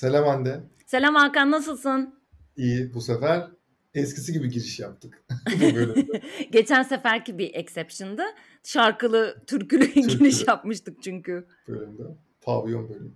Selam 0.00 0.26
Hande. 0.26 0.60
Selam 0.86 1.14
Hakan 1.14 1.50
nasılsın? 1.50 2.14
İyi 2.56 2.94
bu 2.94 3.00
sefer 3.00 3.50
eskisi 3.94 4.32
gibi 4.32 4.48
giriş 4.48 4.80
yaptık. 4.80 5.24
Geçen 6.52 6.82
seferki 6.82 7.38
bir 7.38 7.54
exception'dı. 7.54 8.22
Şarkılı, 8.64 9.42
türkülü 9.46 9.84
giriş 9.86 10.46
yapmıştık 10.48 11.02
çünkü. 11.02 11.46
Bölümde. 11.68 12.02
Pavyon 12.40 12.88
bölümü. 12.88 13.10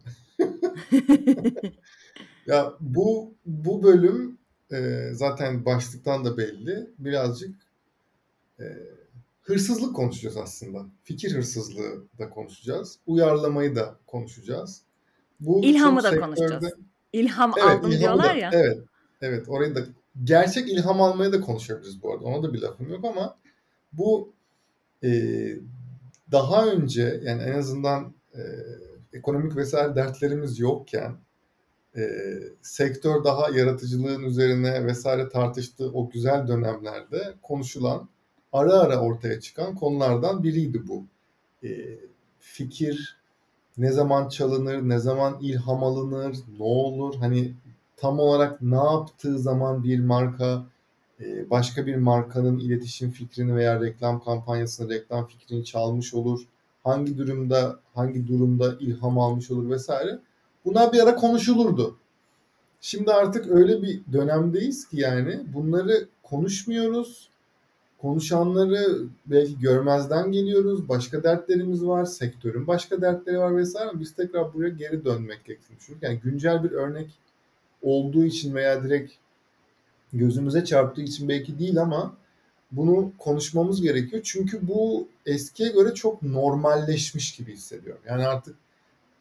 ya 2.46 2.72
bu 2.80 3.34
bu 3.46 3.82
bölüm 3.82 4.38
e, 4.72 5.08
zaten 5.12 5.64
başlıktan 5.64 6.24
da 6.24 6.36
belli. 6.36 6.90
Birazcık 6.98 7.56
e, 8.60 8.64
hırsızlık 9.42 9.96
konuşacağız 9.96 10.36
aslında. 10.36 10.86
Fikir 11.02 11.34
hırsızlığı 11.34 12.04
da 12.18 12.30
konuşacağız. 12.30 12.98
Uyarlamayı 13.06 13.76
da 13.76 13.98
konuşacağız. 14.06 14.83
Bu 15.46 15.64
İlhamı 15.64 16.02
da 16.02 16.10
sektörde... 16.10 16.24
konuşacağız. 16.24 16.74
İlham 17.12 17.52
evet, 17.58 17.78
aldım 17.78 17.90
diyorlar 17.90 18.28
da, 18.28 18.32
ya. 18.38 18.50
Evet. 18.52 18.78
Evet 19.20 19.48
orayı 19.48 19.74
da 19.74 19.80
gerçek 20.24 20.68
ilham 20.68 21.02
almayı 21.02 21.32
da 21.32 21.40
konuşabiliriz 21.40 22.02
bu 22.02 22.12
arada. 22.12 22.24
Ona 22.24 22.42
da 22.42 22.52
bir 22.52 22.62
lafım 22.62 22.88
yok 22.88 23.04
ama 23.04 23.36
bu 23.92 24.32
e, 25.04 25.10
daha 26.32 26.66
önce 26.66 27.20
yani 27.24 27.42
en 27.42 27.58
azından 27.58 28.14
e, 28.34 28.42
ekonomik 29.12 29.56
vesaire 29.56 29.94
dertlerimiz 29.94 30.58
yokken 30.58 31.16
e, 31.96 32.02
sektör 32.62 33.24
daha 33.24 33.50
yaratıcılığın 33.50 34.22
üzerine 34.22 34.86
vesaire 34.86 35.28
tartıştığı 35.28 35.92
o 35.92 36.10
güzel 36.10 36.48
dönemlerde 36.48 37.34
konuşulan 37.42 38.08
ara 38.52 38.72
ara 38.72 39.00
ortaya 39.00 39.40
çıkan 39.40 39.74
konulardan 39.74 40.42
biriydi 40.42 40.88
bu. 40.88 41.06
E, 41.64 41.98
fikir 42.38 43.23
ne 43.78 43.92
zaman 43.92 44.28
çalınır, 44.28 44.88
ne 44.88 44.98
zaman 44.98 45.38
ilham 45.40 45.84
alınır, 45.84 46.36
ne 46.58 46.64
olur, 46.64 47.14
hani 47.14 47.54
tam 47.96 48.18
olarak 48.18 48.62
ne 48.62 48.76
yaptığı 48.76 49.38
zaman 49.38 49.84
bir 49.84 50.00
marka 50.00 50.64
e, 51.20 51.50
başka 51.50 51.86
bir 51.86 51.96
markanın 51.96 52.58
iletişim 52.58 53.10
fikrini 53.10 53.56
veya 53.56 53.80
reklam 53.80 54.24
kampanyasını, 54.24 54.90
reklam 54.90 55.26
fikrini 55.26 55.64
çalmış 55.64 56.14
olur. 56.14 56.40
Hangi 56.84 57.18
durumda, 57.18 57.78
hangi 57.94 58.28
durumda 58.28 58.76
ilham 58.80 59.18
almış 59.18 59.50
olur 59.50 59.70
vesaire. 59.70 60.18
Bunlar 60.64 60.92
bir 60.92 61.00
ara 61.00 61.14
konuşulurdu. 61.14 61.96
Şimdi 62.80 63.12
artık 63.12 63.50
öyle 63.50 63.82
bir 63.82 64.00
dönemdeyiz 64.12 64.88
ki 64.88 65.00
yani 65.00 65.40
bunları 65.54 66.08
konuşmuyoruz. 66.22 67.28
Konuşanları 68.04 69.06
belki 69.26 69.58
görmezden 69.58 70.32
geliyoruz. 70.32 70.88
Başka 70.88 71.22
dertlerimiz 71.22 71.86
var. 71.86 72.04
Sektörün 72.04 72.66
başka 72.66 73.02
dertleri 73.02 73.38
var 73.38 73.56
vesaire. 73.56 73.90
Biz 73.94 74.14
tekrar 74.14 74.54
buraya 74.54 74.68
geri 74.68 75.04
dönmek 75.04 75.44
gerektiğini 75.44 75.78
düşünüyoruz. 75.78 76.02
Yani 76.02 76.20
güncel 76.20 76.64
bir 76.64 76.70
örnek 76.70 77.10
olduğu 77.82 78.24
için 78.24 78.54
veya 78.54 78.84
direkt 78.84 79.12
gözümüze 80.12 80.64
çarptığı 80.64 81.02
için 81.02 81.28
belki 81.28 81.58
değil 81.58 81.82
ama 81.82 82.16
bunu 82.72 83.12
konuşmamız 83.18 83.82
gerekiyor. 83.82 84.22
Çünkü 84.24 84.68
bu 84.68 85.08
eskiye 85.26 85.68
göre 85.68 85.94
çok 85.94 86.22
normalleşmiş 86.22 87.36
gibi 87.36 87.52
hissediyorum. 87.52 88.02
Yani 88.08 88.26
artık 88.26 88.56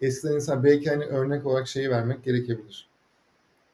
eskiden 0.02 0.36
insan 0.36 0.64
belki 0.64 0.90
hani 0.90 1.06
örnek 1.06 1.46
olarak 1.46 1.68
şeyi 1.68 1.90
vermek 1.90 2.24
gerekebilir. 2.24 2.88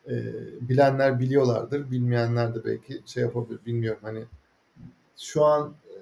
Ee, 0.09 0.33
bilenler 0.61 1.19
biliyorlardır, 1.19 1.91
bilmeyenler 1.91 2.55
de 2.55 2.65
belki 2.65 3.01
şey 3.05 3.23
yapabilir, 3.23 3.59
bilmiyorum. 3.65 4.01
Hani 4.01 4.23
şu 5.19 5.45
an 5.45 5.73
e, 5.85 5.93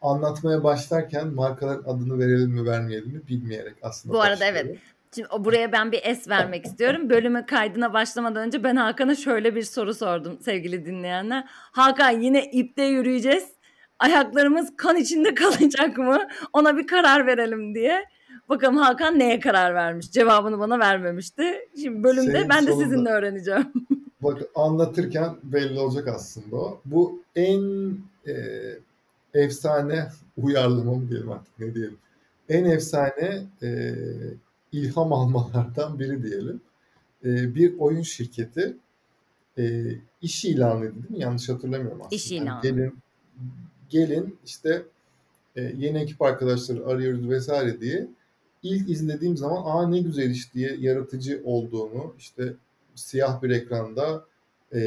anlatmaya 0.00 0.64
başlarken 0.64 1.28
markaların 1.28 1.92
adını 1.92 2.18
verelim 2.18 2.50
mi 2.50 2.66
vermeyelim 2.66 3.08
mi 3.08 3.22
bilmeyerek 3.28 3.74
aslında 3.82 4.14
Bu 4.14 4.20
arada 4.20 4.44
evet. 4.44 4.78
Şimdi 5.14 5.28
buraya 5.38 5.72
ben 5.72 5.92
bir 5.92 6.00
es 6.02 6.28
vermek 6.28 6.66
istiyorum. 6.66 7.10
Bölümün 7.10 7.42
kaydına 7.42 7.92
başlamadan 7.92 8.46
önce 8.46 8.64
ben 8.64 8.76
Hakan'a 8.76 9.14
şöyle 9.14 9.54
bir 9.54 9.62
soru 9.62 9.94
sordum 9.94 10.38
sevgili 10.44 10.86
dinleyenler. 10.86 11.44
Hakan 11.48 12.10
yine 12.10 12.50
ipte 12.50 12.82
yürüyeceğiz. 12.82 13.44
Ayaklarımız 13.98 14.76
kan 14.76 14.96
içinde 14.96 15.34
kalacak 15.34 15.98
mı? 15.98 16.28
Ona 16.52 16.76
bir 16.76 16.86
karar 16.86 17.26
verelim 17.26 17.74
diye. 17.74 18.04
Bakalım 18.48 18.76
Hakan 18.76 19.18
neye 19.18 19.40
karar 19.40 19.74
vermiş? 19.74 20.10
Cevabını 20.10 20.58
bana 20.58 20.78
vermemişti. 20.78 21.68
Şimdi 21.82 22.02
bölümde 22.02 22.32
Şeyin 22.32 22.48
ben 22.48 22.66
de 22.66 22.70
sonunda, 22.70 22.84
sizinle 22.84 23.10
öğreneceğim. 23.10 23.72
Bak 24.20 24.42
anlatırken 24.54 25.36
belli 25.42 25.80
olacak 25.80 26.08
aslında 26.08 26.56
o. 26.56 26.80
Bu 26.84 27.22
en 27.36 27.62
e, 28.26 28.34
efsane 29.34 30.08
uyarlama 30.36 30.94
mı 30.94 31.08
diyelim 31.08 31.30
artık 31.30 31.58
ne 31.58 31.74
diyelim. 31.74 31.98
En 32.48 32.64
efsane 32.64 33.42
e, 33.62 33.94
ilham 34.72 35.12
almalardan 35.12 35.98
biri 35.98 36.22
diyelim. 36.22 36.60
E, 37.24 37.54
bir 37.54 37.78
oyun 37.78 38.02
şirketi 38.02 38.76
e, 39.58 39.86
iş 40.22 40.44
ilanıydı 40.44 40.94
değil 40.94 41.10
mi? 41.10 41.20
Yanlış 41.20 41.48
hatırlamıyorum 41.48 42.00
aslında. 42.00 42.16
İş 42.16 42.32
ilanı. 42.32 42.48
Yani 42.48 42.62
gelin, 42.62 42.98
gelin 43.88 44.38
işte 44.46 44.82
e, 45.56 45.62
yeni 45.62 45.98
ekip 45.98 46.22
arkadaşları 46.22 46.86
arıyoruz 46.86 47.28
vesaire 47.28 47.80
diye 47.80 48.08
ilk 48.62 48.90
izlediğim 48.90 49.36
zaman 49.36 49.62
aa 49.64 49.88
ne 49.88 50.00
güzel 50.00 50.30
iş 50.30 50.54
diye 50.54 50.76
yaratıcı 50.78 51.42
olduğunu 51.44 52.14
işte 52.18 52.54
siyah 52.94 53.42
bir 53.42 53.50
ekranda 53.50 54.24
e, 54.74 54.80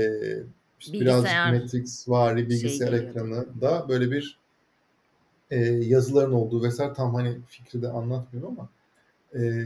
işte 0.80 1.00
biraz 1.00 1.24
Matrix 1.24 2.10
vari 2.10 2.50
bilgisayar 2.50 2.90
şey 2.90 3.00
ekranı 3.00 3.62
da 3.62 3.86
böyle 3.90 4.12
bir 4.12 4.40
e, 5.52 5.58
yazıların 5.66 6.34
olduğu 6.34 6.64
vesaire 6.64 6.94
tam 6.94 7.14
hani 7.14 7.38
fikri 7.48 7.82
de 7.82 7.88
anlatmıyorum 7.88 8.60
ama 8.60 8.70
e, 9.36 9.64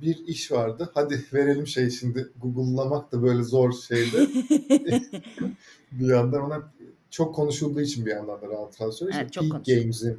bir 0.00 0.26
iş 0.26 0.52
vardı. 0.52 0.90
Hadi 0.94 1.24
verelim 1.32 1.66
şey 1.66 1.90
şimdi 1.90 2.28
Google'lamak 2.42 3.12
da 3.12 3.22
böyle 3.22 3.42
zor 3.42 3.72
şeydi. 3.72 4.28
bir 5.92 6.06
yandan 6.06 6.42
ona 6.42 6.72
çok 7.10 7.34
konuşulduğu 7.34 7.80
için 7.80 8.06
bir 8.06 8.10
yandan 8.10 8.42
da 8.42 8.48
rahat 8.48 8.80
rahat 8.80 8.94
söyleyeyim. 8.94 9.28
Evet, 9.36 9.50
Peak 9.50 9.66
Games'in 9.66 10.18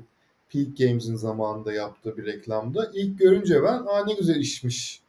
Peak 0.49 0.77
Games'in 0.77 1.15
zamanında 1.15 1.73
yaptığı 1.73 2.17
bir 2.17 2.25
reklamda. 2.25 2.91
İlk 2.93 3.19
görünce 3.19 3.63
ben 3.63 3.85
aa 3.85 4.05
ne 4.05 4.13
güzel 4.13 4.35
işmiş 4.35 5.01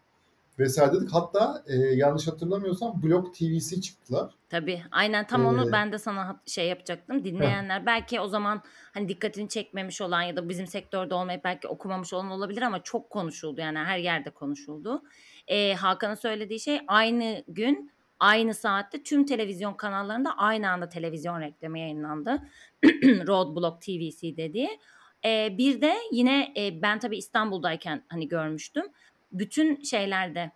vesaire 0.58 0.92
dedik. 0.92 1.12
Hatta 1.12 1.62
e, 1.66 1.76
yanlış 1.76 2.26
hatırlamıyorsam 2.26 3.02
Blog 3.02 3.34
TV'si 3.34 3.80
çıktılar. 3.80 4.34
Tabii 4.48 4.82
aynen 4.90 5.26
tam 5.26 5.44
ee, 5.44 5.46
onu 5.46 5.72
ben 5.72 5.92
de 5.92 5.98
sana 5.98 6.40
şey 6.46 6.68
yapacaktım. 6.68 7.24
Dinleyenler 7.24 7.80
he. 7.80 7.86
belki 7.86 8.20
o 8.20 8.28
zaman 8.28 8.62
hani 8.94 9.08
dikkatini 9.08 9.48
çekmemiş 9.48 10.00
olan 10.00 10.22
ya 10.22 10.36
da 10.36 10.48
bizim 10.48 10.66
sektörde 10.66 11.14
olmayıp 11.14 11.44
belki 11.44 11.68
okumamış 11.68 12.12
olan 12.12 12.30
olabilir 12.30 12.62
ama 12.62 12.82
çok 12.82 13.10
konuşuldu 13.10 13.60
yani 13.60 13.78
her 13.78 13.98
yerde 13.98 14.30
konuşuldu. 14.30 15.02
Ee, 15.48 15.74
Hakan'ın 15.74 16.14
söylediği 16.14 16.60
şey 16.60 16.80
aynı 16.88 17.44
gün 17.48 17.90
aynı 18.20 18.54
saatte 18.54 19.02
tüm 19.02 19.26
televizyon 19.26 19.74
kanallarında 19.74 20.36
aynı 20.36 20.70
anda 20.70 20.88
televizyon 20.88 21.40
reklamı 21.40 21.78
yayınlandı. 21.78 22.42
Roadblock 23.04 23.82
TVC 23.82 24.36
dediği. 24.36 24.78
Ee, 25.24 25.54
bir 25.58 25.80
de 25.80 25.94
yine 26.12 26.52
e, 26.56 26.82
ben 26.82 26.98
tabii 26.98 27.16
İstanbul'dayken 27.16 28.04
hani 28.08 28.28
görmüştüm 28.28 28.84
bütün 29.32 29.82
şeylerde 29.82 30.50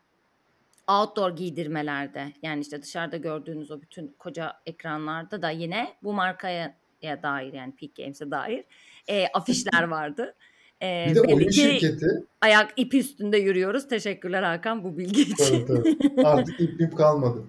outdoor 0.88 1.36
giydirmelerde 1.36 2.32
yani 2.42 2.60
işte 2.60 2.82
dışarıda 2.82 3.16
gördüğünüz 3.16 3.70
o 3.70 3.80
bütün 3.80 4.14
koca 4.18 4.52
ekranlarda 4.66 5.42
da 5.42 5.50
yine 5.50 5.94
bu 6.02 6.12
markaya 6.12 6.74
ya 7.02 7.22
dair 7.22 7.52
yani 7.52 7.74
Peak 7.76 7.94
Games'e 7.96 8.30
dair 8.30 8.64
e, 9.08 9.26
afişler 9.26 9.82
vardı. 9.82 10.34
E, 10.82 11.06
bir 11.10 11.14
de 11.14 11.20
oyun 11.20 11.50
şirketi. 11.50 12.06
Ayak 12.40 12.72
ipi 12.76 12.98
üstünde 12.98 13.38
yürüyoruz. 13.38 13.88
Teşekkürler 13.88 14.42
Hakan 14.42 14.84
bu 14.84 14.98
bilgi 14.98 15.22
için. 15.22 15.66
Tabii, 15.66 15.98
tabii. 15.98 16.26
Artık 16.26 16.60
ip 16.60 16.80
ip 16.80 16.96
kalmadı. 16.96 17.44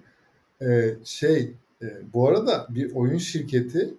Ee, 0.62 0.94
şey 1.04 1.52
e, 1.82 1.86
bu 2.12 2.28
arada 2.28 2.66
bir 2.70 2.94
oyun 2.94 3.18
şirketi 3.18 3.94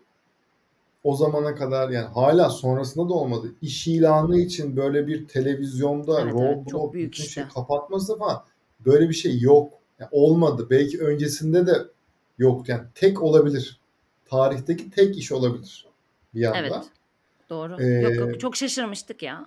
o 1.03 1.15
zamana 1.15 1.55
kadar 1.55 1.89
yani 1.89 2.07
hala 2.07 2.49
sonrasında 2.49 3.09
da 3.09 3.13
olmadı. 3.13 3.47
İş 3.61 3.87
ilanı 3.87 4.37
için 4.37 4.75
böyle 4.77 5.07
bir 5.07 5.27
televizyonda 5.27 6.21
evet, 6.21 6.33
Roblox 6.33 6.93
evet, 6.93 6.93
bütün 6.93 7.23
şey 7.23 7.43
kapatması 7.53 8.17
falan 8.17 8.43
böyle 8.85 9.09
bir 9.09 9.13
şey 9.13 9.39
yok. 9.39 9.73
Yani 9.99 10.09
olmadı. 10.11 10.67
Belki 10.69 11.01
öncesinde 11.01 11.67
de 11.67 11.73
yok. 12.37 12.69
Yani 12.69 12.83
tek 12.95 13.21
olabilir. 13.21 13.79
Tarihteki 14.25 14.91
tek 14.91 15.17
iş 15.17 15.31
olabilir 15.31 15.87
bir 16.33 16.39
yanda. 16.41 16.57
Evet. 16.57 16.73
Doğru. 17.49 17.81
Ee, 17.81 17.85
yok 17.85 18.15
yok 18.15 18.39
çok 18.39 18.55
şaşırmıştık 18.55 19.23
ya. 19.23 19.45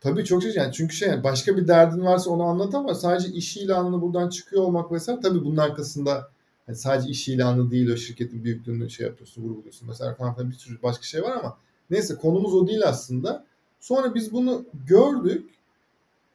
Tabii 0.00 0.24
çok 0.24 0.42
şaşırtıcı. 0.42 0.60
Yani 0.60 0.72
çünkü 0.72 0.96
şey 0.96 1.24
başka 1.24 1.56
bir 1.56 1.68
derdin 1.68 2.04
varsa 2.04 2.30
onu 2.30 2.42
anlat 2.42 2.74
ama 2.74 2.94
sadece 2.94 3.28
iş 3.28 3.56
ilanını 3.56 4.02
buradan 4.02 4.28
çıkıyor 4.28 4.62
olmak 4.62 4.92
vesaire 4.92 5.20
tabii 5.20 5.44
bunun 5.44 5.56
arkasında 5.56 6.30
yani 6.68 6.78
sadece 6.78 7.10
iş 7.10 7.28
ilanı 7.28 7.70
değil 7.70 7.92
o 7.92 7.96
şirketin 7.96 8.44
büyüklüğünü 8.44 8.90
şey 8.90 9.06
yapıyorsun, 9.06 9.42
vurguluyorsun 9.42 9.88
mesela 9.88 10.14
falan 10.14 10.50
bir 10.50 10.54
sürü 10.54 10.82
başka 10.82 11.02
şey 11.02 11.22
var 11.22 11.36
ama 11.36 11.56
neyse 11.90 12.14
konumuz 12.14 12.54
o 12.54 12.66
değil 12.66 12.82
aslında. 12.84 13.44
Sonra 13.80 14.14
biz 14.14 14.32
bunu 14.32 14.64
gördük. 14.86 15.50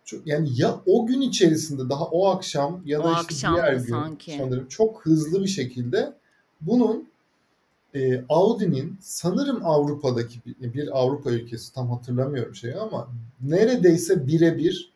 Çok, 0.06 0.28
yani 0.28 0.50
ya 0.56 0.80
o 0.86 1.06
gün 1.06 1.22
içerisinde 1.22 1.90
daha 1.90 2.06
o 2.06 2.28
akşam 2.28 2.82
ya 2.86 3.04
da 3.04 3.08
o 3.08 3.22
işte 3.22 3.48
diğer 3.54 3.74
gün 3.74 3.90
sanki. 3.90 4.36
sanırım 4.38 4.68
çok 4.68 5.06
hızlı 5.06 5.44
bir 5.44 5.48
şekilde 5.48 6.14
bunun 6.62 7.08
e, 7.96 8.26
Audi'nin 8.30 8.98
sanırım 9.02 9.66
Avrupa'daki 9.66 10.40
bir, 10.46 10.74
bir 10.74 11.00
Avrupa 11.00 11.32
ülkesi 11.32 11.74
tam 11.74 11.90
hatırlamıyorum 11.90 12.56
şeyi 12.56 12.76
ama 12.76 13.08
neredeyse 13.42 14.28
birebir 14.28 14.94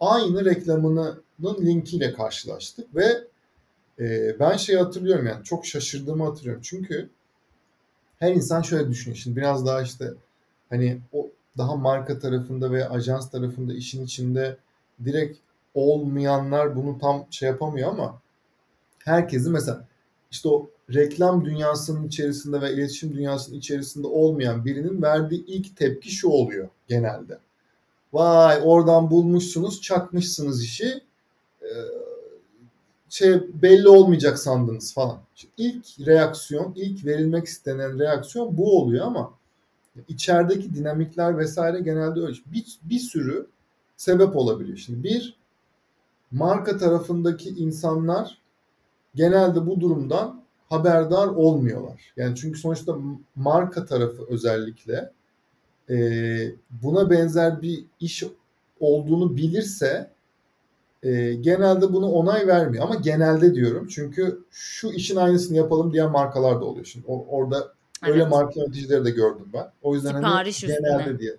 aynı 0.00 0.44
reklamını 0.44 1.20
linkiyle 1.42 2.12
karşılaştık 2.12 2.94
ve 2.94 3.29
e, 4.00 4.36
ben 4.40 4.56
şey 4.56 4.76
hatırlıyorum 4.76 5.26
yani 5.26 5.44
çok 5.44 5.66
şaşırdığımı 5.66 6.24
hatırlıyorum. 6.24 6.62
Çünkü 6.64 7.10
her 8.18 8.32
insan 8.32 8.62
şöyle 8.62 8.90
düşünüyor. 8.90 9.16
Şimdi 9.16 9.36
biraz 9.36 9.66
daha 9.66 9.82
işte 9.82 10.10
hani 10.70 11.00
o 11.12 11.30
daha 11.58 11.76
marka 11.76 12.18
tarafında 12.18 12.72
veya 12.72 12.90
ajans 12.90 13.30
tarafında 13.30 13.74
işin 13.74 14.04
içinde 14.04 14.56
direkt 15.04 15.38
olmayanlar 15.74 16.76
bunu 16.76 16.98
tam 16.98 17.26
şey 17.30 17.48
yapamıyor 17.48 17.88
ama 17.90 18.20
herkesi 19.04 19.50
mesela 19.50 19.88
işte 20.30 20.48
o 20.48 20.70
reklam 20.94 21.44
dünyasının 21.44 22.06
içerisinde 22.08 22.60
ve 22.60 22.72
iletişim 22.72 23.14
dünyasının 23.16 23.58
içerisinde 23.58 24.06
olmayan 24.06 24.64
birinin 24.64 25.02
verdiği 25.02 25.46
ilk 25.46 25.76
tepki 25.76 26.10
şu 26.10 26.28
oluyor 26.28 26.68
genelde. 26.88 27.38
Vay 28.12 28.60
oradan 28.62 29.10
bulmuşsunuz, 29.10 29.80
çakmışsınız 29.80 30.64
işi. 30.64 31.00
Ee, 31.62 31.66
şey 33.10 33.40
belli 33.62 33.88
olmayacak 33.88 34.38
sandınız 34.38 34.94
falan. 34.94 35.18
Şimdi 35.34 35.52
ilk 35.56 35.86
reaksiyon, 36.06 36.72
ilk 36.76 37.04
verilmek 37.04 37.46
istenen 37.46 37.98
reaksiyon 37.98 38.56
bu 38.56 38.78
oluyor 38.80 39.06
ama 39.06 39.30
içerideki 40.08 40.74
dinamikler 40.74 41.38
vesaire 41.38 41.80
genelde 41.80 42.20
öyle. 42.20 42.36
Bir, 42.46 42.78
bir 42.82 42.98
sürü 42.98 43.46
sebep 43.96 44.36
olabiliyor. 44.36 44.78
Şimdi 44.78 45.04
bir 45.04 45.36
marka 46.30 46.78
tarafındaki 46.78 47.48
insanlar 47.48 48.38
genelde 49.14 49.66
bu 49.66 49.80
durumdan 49.80 50.42
haberdar 50.68 51.26
olmuyorlar. 51.26 52.12
Yani 52.16 52.36
çünkü 52.36 52.58
sonuçta 52.58 52.96
marka 53.36 53.86
tarafı 53.86 54.26
özellikle 54.28 55.12
e, 55.90 55.96
buna 56.70 57.10
benzer 57.10 57.62
bir 57.62 57.84
iş 58.00 58.24
olduğunu 58.80 59.36
bilirse 59.36 60.10
e, 61.02 61.34
genelde 61.34 61.92
bunu 61.92 62.10
onay 62.10 62.46
vermiyor. 62.46 62.84
Ama 62.84 62.94
genelde 62.94 63.54
diyorum 63.54 63.86
çünkü 63.88 64.44
şu 64.50 64.88
işin 64.90 65.16
aynısını 65.16 65.56
yapalım 65.56 65.92
diyen 65.92 66.10
markalar 66.10 66.60
da 66.60 66.64
oluyor. 66.64 66.84
Şimdi 66.84 67.06
o, 67.08 67.26
orada 67.28 67.72
evet. 68.04 68.14
öyle 68.14 68.26
marka 68.26 68.60
yöneticileri 68.60 69.04
de 69.04 69.10
gördüm 69.10 69.46
ben. 69.54 69.66
O 69.82 69.94
yüzden 69.94 70.12
hani 70.12 70.24
Sipariş 70.24 70.62
hani 70.62 70.72
genelde 70.72 71.00
üstüne. 71.00 71.18
diye. 71.18 71.36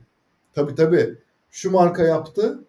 Tabii 0.54 0.76
tabii. 0.76 1.16
Şu 1.52 1.72
marka 1.72 2.04
yaptı. 2.04 2.60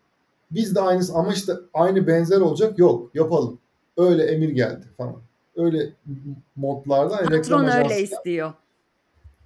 Biz 0.50 0.74
de 0.74 0.80
aynısı 0.80 1.14
ama 1.14 1.32
işte 1.32 1.52
aynı 1.74 2.06
benzer 2.06 2.40
olacak. 2.40 2.78
Yok 2.78 3.14
yapalım. 3.14 3.58
Öyle 3.96 4.24
emir 4.24 4.48
geldi 4.48 4.86
falan. 4.96 5.16
Öyle 5.56 5.92
modlarda 6.56 7.16
hani 7.16 7.26
Patron 7.26 7.64
öyle 7.64 8.02
istiyor. 8.02 8.52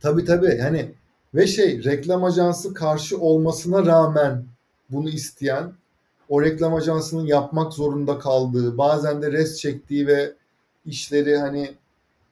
Tabii 0.00 0.24
tabii. 0.24 0.58
Hani 0.58 0.94
ve 1.34 1.46
şey 1.46 1.84
reklam 1.84 2.24
ajansı 2.24 2.74
karşı 2.74 3.18
olmasına 3.18 3.86
rağmen 3.86 4.44
bunu 4.90 5.08
isteyen 5.08 5.72
o 6.28 6.42
reklam 6.42 6.74
ajansının 6.74 7.26
yapmak 7.26 7.72
zorunda 7.72 8.18
kaldığı, 8.18 8.78
bazen 8.78 9.22
de 9.22 9.32
res 9.32 9.60
çektiği 9.60 10.06
ve 10.06 10.34
işleri 10.86 11.36
hani 11.36 11.74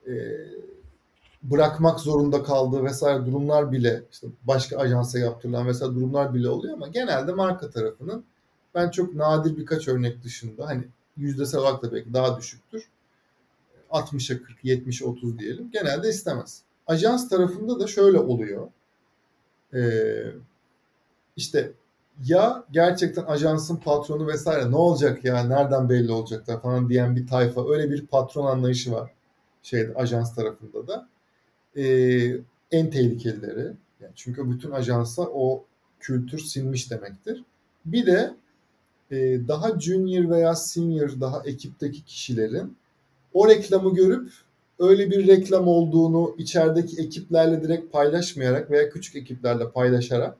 e, 0.06 0.12
bırakmak 1.42 2.00
zorunda 2.00 2.42
kaldığı 2.42 2.84
vesaire 2.84 3.26
durumlar 3.26 3.72
bile 3.72 4.02
işte 4.12 4.26
başka 4.44 4.78
ajansa 4.78 5.18
yaptırılan 5.18 5.66
vesaire 5.66 5.94
durumlar 5.94 6.34
bile 6.34 6.48
oluyor 6.48 6.74
ama 6.74 6.88
genelde 6.88 7.32
marka 7.32 7.70
tarafının 7.70 8.24
ben 8.74 8.90
çok 8.90 9.14
nadir 9.14 9.56
birkaç 9.56 9.88
örnek 9.88 10.24
dışında 10.24 10.66
hani 10.66 10.84
yüzdesel 11.16 11.60
olarak 11.60 11.82
da 11.82 11.92
belki 11.92 12.12
daha 12.12 12.38
düşüktür. 12.38 12.88
60'a 13.90 14.42
40, 14.42 14.64
70'e 14.64 15.06
30 15.06 15.38
diyelim. 15.38 15.70
Genelde 15.72 16.08
istemez. 16.08 16.62
Ajans 16.86 17.28
tarafında 17.28 17.80
da 17.80 17.86
şöyle 17.86 18.18
oluyor. 18.18 18.68
Ee, 19.74 20.24
işte 21.36 21.72
ya 22.22 22.64
gerçekten 22.70 23.24
ajansın 23.24 23.76
patronu 23.76 24.26
vesaire 24.26 24.70
ne 24.70 24.76
olacak 24.76 25.24
ya 25.24 25.44
nereden 25.44 25.88
belli 25.88 26.12
olacaklar 26.12 26.62
falan 26.62 26.88
diyen 26.88 27.16
bir 27.16 27.26
tayfa 27.26 27.72
öyle 27.72 27.90
bir 27.90 28.06
patron 28.06 28.46
anlayışı 28.46 28.92
var 28.92 29.10
şeyde 29.62 29.94
ajans 29.94 30.34
tarafında 30.34 30.88
da 30.88 31.08
ee, 31.76 32.36
en 32.70 32.90
tehlikelileri 32.90 33.72
yani 34.00 34.12
çünkü 34.14 34.50
bütün 34.50 34.70
ajansa 34.70 35.22
o 35.22 35.64
kültür 36.00 36.38
sinmiş 36.38 36.90
demektir. 36.90 37.44
Bir 37.84 38.06
de 38.06 38.34
e, 39.10 39.16
daha 39.48 39.80
junior 39.80 40.30
veya 40.30 40.54
senior 40.54 41.20
daha 41.20 41.42
ekipteki 41.44 42.04
kişilerin 42.04 42.76
o 43.34 43.48
reklamı 43.48 43.94
görüp 43.94 44.30
öyle 44.78 45.10
bir 45.10 45.26
reklam 45.26 45.68
olduğunu 45.68 46.34
içerideki 46.38 47.02
ekiplerle 47.02 47.62
direkt 47.62 47.92
paylaşmayarak 47.92 48.70
veya 48.70 48.90
küçük 48.90 49.16
ekiplerle 49.16 49.70
paylaşarak 49.70 50.36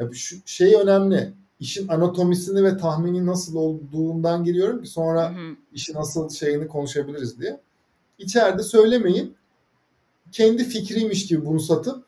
ya 0.00 0.12
şu 0.12 0.36
şey 0.44 0.74
önemli. 0.74 1.32
İşin 1.60 1.88
anatomisini 1.88 2.64
ve 2.64 2.76
tahmini 2.76 3.26
nasıl 3.26 3.56
olduğundan 3.56 4.44
giriyorum 4.44 4.82
ki 4.82 4.88
sonra 4.88 5.30
hı 5.30 5.34
hı. 5.34 5.56
işin 5.72 5.94
nasıl 5.94 6.28
şeyini 6.28 6.68
konuşabiliriz 6.68 7.40
diye. 7.40 7.60
İçeride 8.18 8.62
söylemeyin. 8.62 9.36
Kendi 10.32 10.64
fikriymiş 10.64 11.26
gibi 11.26 11.46
bunu 11.46 11.60
satıp 11.60 12.04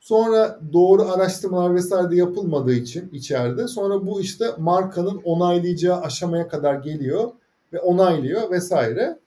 sonra 0.00 0.60
doğru 0.72 1.02
araştırmalar 1.02 1.74
vesaire 1.74 2.10
de 2.10 2.16
yapılmadığı 2.16 2.74
için 2.74 3.10
içeride 3.12 3.68
sonra 3.68 4.06
bu 4.06 4.20
işte 4.20 4.46
markanın 4.58 5.20
onaylayacağı 5.24 6.00
aşamaya 6.00 6.48
kadar 6.48 6.74
geliyor 6.74 7.32
ve 7.72 7.80
onaylıyor 7.80 8.50
vesaire 8.50 9.18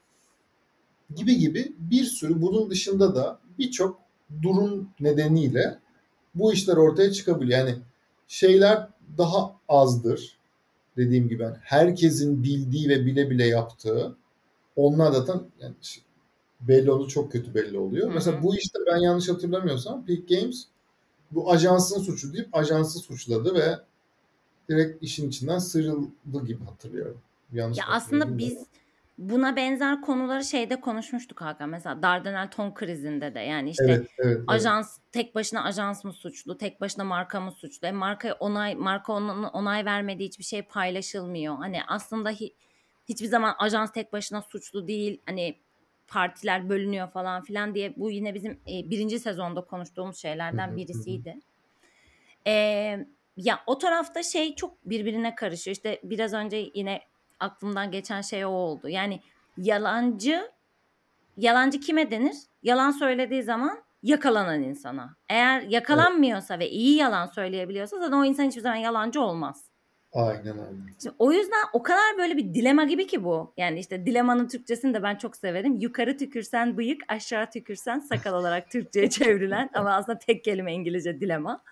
gibi 1.16 1.38
gibi 1.38 1.76
bir 1.80 2.04
sürü 2.04 2.42
bunun 2.42 2.70
dışında 2.70 3.16
da 3.16 3.40
birçok 3.60 4.00
durum 4.42 4.90
nedeniyle 5.00 5.80
bu 6.36 6.54
işler 6.54 6.78
ortaya 6.78 7.12
çıkabiliyor. 7.12 7.60
Yani 7.60 7.76
şeyler 8.28 8.88
daha 9.18 9.56
azdır. 9.70 10.38
Dediğim 10.98 11.30
gibi 11.30 11.44
yani 11.44 11.58
herkesin 11.62 12.44
bildiği 12.44 12.90
ve 12.90 13.06
bile 13.06 13.30
bile 13.30 13.48
yaptığı 13.48 14.16
onlar 14.76 15.12
zaten 15.12 15.42
yani 15.60 15.76
belli 16.62 16.92
oldu 16.92 17.08
çok 17.08 17.32
kötü 17.32 17.54
belli 17.54 17.78
oluyor. 17.78 18.08
Hı-hı. 18.08 18.16
Mesela 18.16 18.44
bu 18.44 18.56
işte 18.56 18.80
ben 18.92 18.98
yanlış 18.98 19.30
hatırlamıyorsam 19.30 20.06
Peak 20.06 20.28
Games 20.30 20.66
bu 21.32 21.52
ajansın 21.52 22.02
suçu 22.02 22.34
deyip 22.34 22.56
ajansı 22.56 23.00
suçladı 23.00 23.56
ve 23.56 23.80
direkt 24.70 25.04
işin 25.04 25.30
içinden 25.30 25.60
sıyrıldı 25.60 26.46
gibi 26.46 26.64
hatırlıyorum. 26.66 27.22
Yanlış 27.54 27.78
ya 27.78 27.86
aslında 27.88 28.38
biz 28.38 28.58
buna 29.18 29.56
benzer 29.56 30.02
konuları 30.02 30.44
şeyde 30.44 30.82
konuşmuştuk 30.82 31.42
Hakan. 31.42 31.70
Mesela 31.70 32.02
Dardanel 32.02 32.52
ton 32.52 32.74
krizinde 32.74 33.36
de 33.36 33.40
yani 33.40 33.70
işte 33.70 33.86
evet, 33.88 34.08
evet, 34.18 34.42
ajans 34.48 34.98
evet. 35.00 35.12
tek 35.12 35.36
başına 35.36 35.64
ajans 35.64 36.04
mı 36.04 36.14
suçlu, 36.14 36.58
tek 36.58 36.82
başına 36.82 37.04
marka 37.04 37.40
mı 37.40 37.52
suçlu? 37.52 37.88
E 37.88 37.92
marka 37.92 38.34
onay 38.34 38.76
marka 38.76 39.14
onun 39.14 39.44
onay 39.44 39.86
vermediği 39.86 40.28
hiçbir 40.28 40.44
şey 40.44 40.62
paylaşılmıyor. 40.62 41.56
Hani 41.58 41.80
aslında 41.88 42.30
hi, 42.30 42.54
hiçbir 43.10 43.28
zaman 43.28 43.56
ajans 43.60 43.92
tek 43.92 44.14
başına 44.14 44.42
suçlu 44.42 44.88
değil. 44.88 45.22
Hani 45.26 45.56
partiler 46.08 46.70
bölünüyor 46.70 47.12
falan 47.12 47.44
filan 47.44 47.76
diye 47.76 47.94
bu 47.98 48.12
yine 48.12 48.34
bizim 48.34 48.52
e, 48.52 48.90
birinci 48.90 49.20
sezonda 49.20 49.62
konuştuğumuz 49.62 50.18
şeylerden 50.18 50.78
birisiydi. 50.78 51.40
E, 52.48 52.54
ya 53.38 53.60
o 53.68 53.78
tarafta 53.78 54.24
şey 54.24 54.56
çok 54.56 54.86
birbirine 54.86 55.36
karışıyor. 55.36 55.76
İşte 55.76 56.00
biraz 56.04 56.34
önce 56.34 56.72
yine 56.74 57.02
aklımdan 57.42 57.92
geçen 57.92 58.22
şey 58.22 58.46
o 58.46 58.50
oldu. 58.50 58.90
Yani 58.90 59.20
yalancı 59.58 60.52
yalancı 61.38 61.80
kime 61.80 62.12
denir? 62.12 62.36
Yalan 62.64 62.92
söylediği 62.92 63.44
zaman 63.44 63.80
yakalanan 64.04 64.64
insana. 64.64 65.16
Eğer 65.30 65.62
yakalanmıyorsa 65.62 66.56
evet. 66.56 66.66
ve 66.66 66.70
iyi 66.70 66.98
yalan 66.98 67.28
söyleyebiliyorsa 67.28 68.00
zaten 68.00 68.18
o 68.18 68.26
insan 68.26 68.44
hiçbir 68.44 68.62
zaman 68.62 68.76
yalancı 68.76 69.22
olmaz. 69.22 69.66
Aynen 70.14 70.60
öyle. 70.60 70.78
Şimdi 71.04 71.16
o 71.20 71.32
yüzden 71.32 71.64
o 71.74 71.84
kadar 71.84 72.18
böyle 72.18 72.38
bir 72.38 72.54
dilema 72.54 72.84
gibi 72.84 73.08
ki 73.08 73.24
bu. 73.24 73.54
Yani 73.58 73.80
işte 73.80 74.06
dilemanın 74.06 74.48
Türkçesini 74.48 74.94
de 74.94 75.04
ben 75.04 75.16
çok 75.16 75.38
severim. 75.38 75.78
Yukarı 75.80 76.18
tükürsen 76.18 76.78
bıyık, 76.78 77.02
aşağı 77.08 77.50
tükürsen 77.52 78.00
sakal 78.00 78.34
olarak 78.34 78.72
Türkçe'ye 78.72 79.10
çevrilen 79.10 79.70
ama 79.74 79.94
aslında 79.94 80.20
tek 80.20 80.44
kelime 80.44 80.74
İngilizce 80.74 81.20
dilema. 81.20 81.64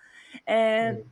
Ee, 0.46 0.54
evet. 0.54 1.06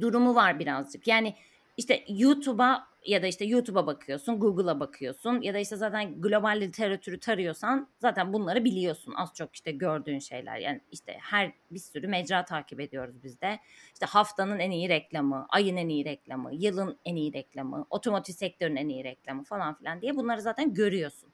Durumu 0.00 0.34
var 0.34 0.58
birazcık. 0.58 1.08
Yani 1.08 1.34
işte 1.76 2.04
YouTube'a 2.08 2.86
ya 3.06 3.22
da 3.22 3.26
işte 3.26 3.44
YouTube'a 3.44 3.86
bakıyorsun, 3.86 4.40
Google'a 4.40 4.80
bakıyorsun 4.80 5.40
ya 5.40 5.54
da 5.54 5.58
işte 5.58 5.76
zaten 5.76 6.20
global 6.20 6.60
literatürü 6.60 7.20
tarıyorsan 7.20 7.88
zaten 7.98 8.32
bunları 8.32 8.64
biliyorsun. 8.64 9.14
Az 9.16 9.34
çok 9.34 9.54
işte 9.54 9.72
gördüğün 9.72 10.18
şeyler. 10.18 10.56
Yani 10.56 10.80
işte 10.92 11.16
her 11.20 11.52
bir 11.70 11.78
sürü 11.78 12.08
mecra 12.08 12.44
takip 12.44 12.80
ediyoruz 12.80 13.14
biz 13.24 13.40
de. 13.40 13.58
İşte 13.92 14.06
haftanın 14.06 14.58
en 14.58 14.70
iyi 14.70 14.88
reklamı, 14.88 15.46
ayın 15.48 15.76
en 15.76 15.88
iyi 15.88 16.04
reklamı, 16.04 16.54
yılın 16.54 16.98
en 17.04 17.16
iyi 17.16 17.32
reklamı, 17.32 17.86
otomotiv 17.90 18.32
sektörünün 18.34 18.76
en 18.76 18.88
iyi 18.88 19.04
reklamı 19.04 19.44
falan 19.44 19.74
filan 19.74 20.00
diye 20.00 20.16
bunları 20.16 20.42
zaten 20.42 20.74
görüyorsun. 20.74 21.28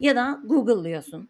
Ya 0.00 0.16
da 0.16 0.40
Google'lıyorsun 0.44 1.28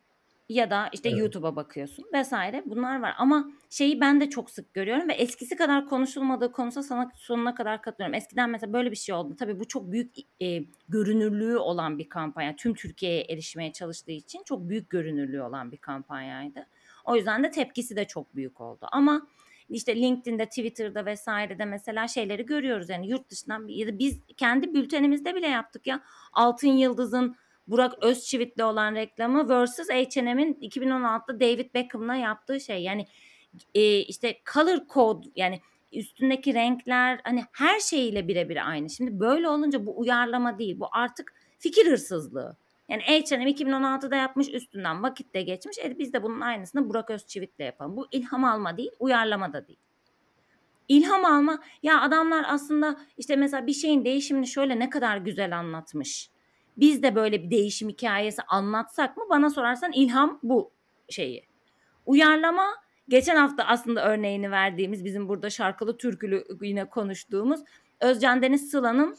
ya 0.50 0.71
da 0.71 0.88
işte 0.92 1.09
evet. 1.09 1.19
YouTube'a 1.19 1.57
bakıyorsun 1.57 2.04
vesaire 2.12 2.62
bunlar 2.66 3.00
var 3.00 3.14
ama 3.19 3.50
şeyi 3.71 4.00
ben 4.00 4.21
de 4.21 4.30
çok 4.30 4.50
sık 4.50 4.75
görüyorum 4.75 5.09
ve 5.09 5.12
eskisi 5.12 5.57
kadar 5.57 5.87
konuşulmadığı 5.87 6.52
konusa 6.52 6.83
sana 6.83 7.11
sonuna 7.14 7.54
kadar 7.54 7.83
katılıyorum. 7.83 8.14
Eskiden 8.14 8.50
mesela 8.50 8.73
böyle 8.73 8.90
bir 8.90 8.97
şey 8.97 9.14
oldu. 9.14 9.37
Tabii 9.38 9.61
bu 9.61 9.69
çok 9.69 9.92
büyük 9.92 10.14
e, 10.42 10.64
görünürlüğü 10.88 11.57
olan 11.57 11.99
bir 11.99 12.09
kampanya. 12.09 12.57
Tüm 12.57 12.75
Türkiye'ye 12.75 13.23
erişmeye 13.28 13.73
çalıştığı 13.73 14.12
için 14.12 14.42
çok 14.45 14.69
büyük 14.69 14.90
görünürlüğü 14.90 15.42
olan 15.42 15.73
bir 15.73 15.76
kampanyaydı. 15.76 16.66
O 17.04 17.16
yüzden 17.16 17.45
de 17.45 17.50
tepkisi 17.50 17.97
de 17.97 18.04
çok 18.04 18.37
büyük 18.37 18.61
oldu. 18.61 18.87
Ama 18.92 19.26
işte 19.69 19.97
LinkedIn'de, 19.97 20.47
Twitter'da 20.47 21.07
vesairede 21.07 21.64
mesela 21.64 22.09
şeyleri 22.09 22.47
görüyoruz. 22.47 22.88
Yani 22.88 23.09
yurt 23.09 23.30
dışından 23.30 23.69
ya 23.69 23.87
da 23.87 23.99
biz 23.99 24.21
kendi 24.37 24.75
bültenimizde 24.75 25.35
bile 25.35 25.49
yaptık 25.49 25.87
ya. 25.87 26.00
Altın 26.33 26.69
Yıldız'ın 26.69 27.37
Burak 27.71 28.03
Özçivit'le 28.03 28.61
olan 28.61 28.95
reklamı 28.95 29.49
versus 29.49 29.89
H&M'in 29.91 30.55
2016'da 30.55 31.41
David 31.41 31.75
Beckham'la 31.75 32.15
yaptığı 32.15 32.61
şey. 32.61 32.83
Yani 32.83 33.07
e, 33.75 33.99
işte 33.99 34.39
color 34.53 34.79
code 34.95 35.29
yani 35.37 35.61
üstündeki 35.93 36.55
renkler 36.55 37.21
hani 37.25 37.45
her 37.53 37.81
şeyiyle 37.81 38.29
birebir 38.29 38.69
aynı. 38.71 38.91
Şimdi 38.91 39.21
böyle 39.21 39.49
olunca 39.49 39.87
bu 39.87 40.00
uyarlama 40.00 40.59
değil. 40.59 40.81
Bu 40.81 40.89
artık 40.93 41.35
fikir 41.59 41.87
hırsızlığı. 41.91 42.57
Yani 42.89 43.03
H&M 43.03 43.50
2016'da 43.50 44.17
yapmış 44.17 44.49
üstünden 44.49 45.03
vakit 45.03 45.35
de 45.35 45.43
geçmiş. 45.43 45.79
E 45.79 45.99
biz 45.99 46.12
de 46.12 46.23
bunun 46.23 46.41
aynısını 46.41 46.89
Burak 46.89 47.11
Özçivit'le 47.11 47.61
yapalım. 47.61 47.97
Bu 47.97 48.07
ilham 48.12 48.45
alma 48.45 48.77
değil, 48.77 48.91
uyarlama 48.99 49.53
da 49.53 49.67
değil. 49.67 49.79
İlham 50.89 51.25
alma 51.25 51.59
ya 51.83 52.00
adamlar 52.00 52.45
aslında 52.49 53.00
işte 53.19 53.37
mesela 53.37 53.67
bir 53.67 53.73
şeyin 53.73 54.05
değişimini 54.05 54.47
şöyle 54.47 54.79
ne 54.79 54.91
kadar 54.91 55.17
güzel 55.17 55.59
anlatmış. 55.59 56.31
Biz 56.77 57.03
de 57.03 57.15
böyle 57.15 57.43
bir 57.43 57.50
değişim 57.50 57.89
hikayesi 57.89 58.43
anlatsak 58.43 59.17
mı 59.17 59.25
bana 59.31 59.50
sorarsan 59.50 59.93
ilham 59.93 60.39
bu 60.43 60.73
şeyi. 61.09 61.47
Uyarlama 62.07 62.67
geçen 63.09 63.37
hafta 63.37 63.65
aslında 63.65 64.05
örneğini 64.05 64.50
verdiğimiz 64.50 65.05
bizim 65.05 65.29
burada 65.29 65.50
şarkılı 65.50 65.99
türkülü 65.99 66.45
yine 66.62 66.85
konuştuğumuz 66.85 67.61
Özcan 68.00 68.43
Deniz 68.43 68.71
Sıla'nın 68.71 69.17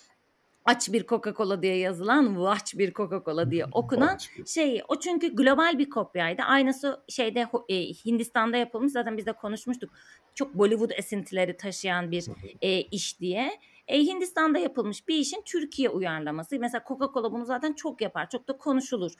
aç 0.65 0.93
bir 0.93 1.03
Coca-Cola 1.03 1.61
diye 1.61 1.77
yazılan 1.77 2.35
aç 2.35 2.77
bir 2.77 2.93
Coca-Cola 2.93 3.51
diye 3.51 3.65
okunan 3.71 4.17
şey 4.45 4.83
o 4.87 4.99
çünkü 4.99 5.35
global 5.35 5.79
bir 5.79 5.89
kopyaydı. 5.89 6.41
Aynısı 6.41 7.03
şeyde 7.09 7.47
e, 7.69 7.75
Hindistan'da 7.75 8.57
yapılmış 8.57 8.91
zaten 8.91 9.17
biz 9.17 9.25
de 9.25 9.33
konuşmuştuk. 9.33 9.89
Çok 10.35 10.53
Bollywood 10.53 10.91
esintileri 10.97 11.57
taşıyan 11.57 12.11
bir 12.11 12.25
e, 12.61 12.81
iş 12.81 13.19
diye. 13.19 13.59
E, 13.87 13.99
Hindistan'da 13.99 14.59
yapılmış 14.59 15.07
bir 15.07 15.15
işin 15.15 15.41
Türkiye 15.45 15.89
uyarlaması. 15.89 16.59
Mesela 16.59 16.83
Coca-Cola 16.87 17.31
bunu 17.31 17.45
zaten 17.45 17.73
çok 17.73 18.01
yapar. 18.01 18.29
Çok 18.29 18.47
da 18.47 18.57
konuşulur. 18.57 19.11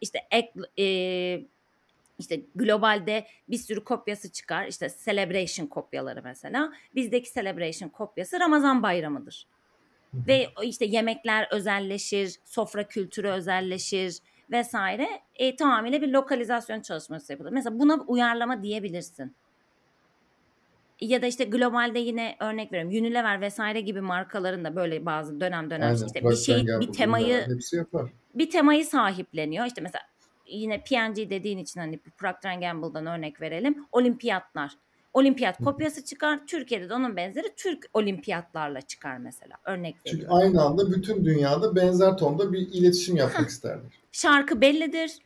İşte 0.00 0.18
ek, 0.30 0.52
e, 0.78 0.86
işte 2.18 2.40
globalde 2.54 3.26
bir 3.48 3.58
sürü 3.58 3.84
kopyası 3.84 4.32
çıkar. 4.32 4.66
İşte 4.66 4.88
Celebration 5.04 5.66
kopyaları 5.66 6.22
mesela. 6.24 6.72
Bizdeki 6.94 7.32
Celebration 7.32 7.88
kopyası 7.88 8.40
Ramazan 8.40 8.82
bayramıdır. 8.82 9.46
Ve 10.14 10.46
işte 10.62 10.84
yemekler 10.84 11.48
özelleşir, 11.50 12.36
sofra 12.44 12.88
kültürü 12.88 13.28
özelleşir 13.28 14.18
vesaire. 14.50 15.08
E, 15.34 15.56
tamamıyla 15.56 16.02
bir 16.02 16.08
lokalizasyon 16.08 16.80
çalışması 16.80 17.32
yapılır. 17.32 17.52
Mesela 17.52 17.78
buna 17.78 17.94
uyarlama 18.06 18.62
diyebilirsin. 18.62 19.36
Ya 21.00 21.22
da 21.22 21.26
işte 21.26 21.44
globalde 21.44 21.98
yine 21.98 22.36
örnek 22.40 22.72
veriyorum 22.72 23.04
Unilever 23.04 23.40
vesaire 23.40 23.80
gibi 23.80 24.00
markaların 24.00 24.64
da 24.64 24.76
böyle 24.76 25.06
bazı 25.06 25.40
dönem 25.40 25.70
dönem 25.70 25.88
Aynen, 25.88 26.06
işte 26.06 26.24
bir 26.24 26.36
şey 26.36 26.66
bir 26.80 26.92
temayı 26.92 27.46
bir 28.34 28.50
temayı 28.50 28.86
sahipleniyor. 28.86 29.66
İşte 29.66 29.80
mesela 29.80 30.02
yine 30.46 30.84
P&G 30.84 31.30
dediğin 31.30 31.58
için 31.58 31.80
hani 31.80 31.98
Procter 31.98 32.58
Gamble'dan 32.60 33.06
örnek 33.06 33.40
verelim. 33.40 33.86
Olimpiyatlar. 33.92 34.72
Olimpiyat 35.14 35.64
kopyası 35.64 36.04
çıkar. 36.04 36.46
Türkiye'de 36.46 36.88
de 36.88 36.94
onun 36.94 37.16
benzeri 37.16 37.54
Türk 37.56 37.90
olimpiyatlarla 37.92 38.80
çıkar 38.80 39.18
mesela. 39.18 39.56
Örnek 39.64 39.96
veriyorum. 40.06 40.20
Çünkü 40.20 40.26
aynı 40.28 40.62
anda 40.62 40.90
bütün 40.90 41.24
dünyada 41.24 41.76
benzer 41.76 42.16
tonda 42.16 42.52
bir 42.52 42.58
iletişim 42.58 43.16
yapmak 43.16 43.48
isterler. 43.50 44.00
Şarkı 44.12 44.60
bellidir. 44.60 45.18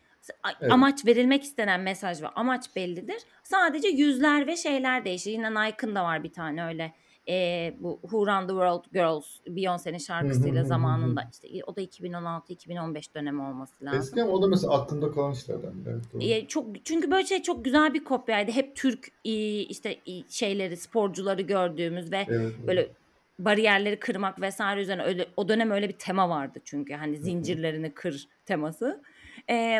Evet. 0.61 0.71
Amaç 0.71 1.05
verilmek 1.05 1.43
istenen 1.43 1.81
mesaj 1.81 2.21
ve 2.21 2.27
amaç 2.27 2.75
bellidir. 2.75 3.21
Sadece 3.43 3.87
yüzler 3.87 4.47
ve 4.47 4.55
şeyler 4.55 5.05
değişir. 5.05 5.31
Yine 5.31 5.51
Nike'ın 5.51 5.95
da 5.95 6.03
var 6.03 6.23
bir 6.23 6.31
tane 6.33 6.65
öyle 6.65 6.93
e, 7.29 7.73
bu 7.79 7.99
Who 8.01 8.27
Run 8.27 8.47
the 8.47 8.53
World 8.53 8.83
Girls 8.93 9.25
Beyoncé'nin 9.47 9.97
şarkısıyla 9.97 10.63
zamanında 10.63 11.29
işte 11.31 11.47
o 11.67 11.75
da 11.75 11.81
2016-2015 11.81 13.15
dönemi 13.15 13.41
olması 13.41 13.85
lazım. 13.85 13.99
Eski 13.99 14.23
ama 14.23 14.31
o 14.31 14.41
da 14.41 14.47
mesela 14.47 14.73
aklımda 14.73 15.11
kalan 15.11 15.31
işlerden. 15.31 15.73
Evet, 15.87 16.23
e, 16.23 16.47
çok 16.47 16.85
çünkü 16.85 17.11
böyle 17.11 17.27
şey 17.27 17.41
çok 17.41 17.65
güzel 17.65 17.93
bir 17.93 18.03
kopyaydı. 18.03 18.51
Hep 18.51 18.75
Türk 18.75 19.07
e, 19.25 19.31
işte 19.59 19.97
şeyleri 20.29 20.77
sporcuları 20.77 21.41
gördüğümüz 21.41 22.11
ve 22.11 22.25
evet, 22.29 22.53
böyle 22.67 22.81
evet. 22.81 22.95
bariyerleri 23.39 23.99
kırmak 23.99 24.41
vesaire 24.41 24.81
üzerine 24.81 25.03
öyle 25.03 25.25
o 25.37 25.49
dönem 25.49 25.71
öyle 25.71 25.89
bir 25.89 25.97
tema 25.97 26.29
vardı 26.29 26.59
çünkü 26.65 26.93
hani 26.93 27.17
zincirlerini 27.17 27.93
kır 27.93 28.27
teması. 28.45 29.01
E, 29.49 29.79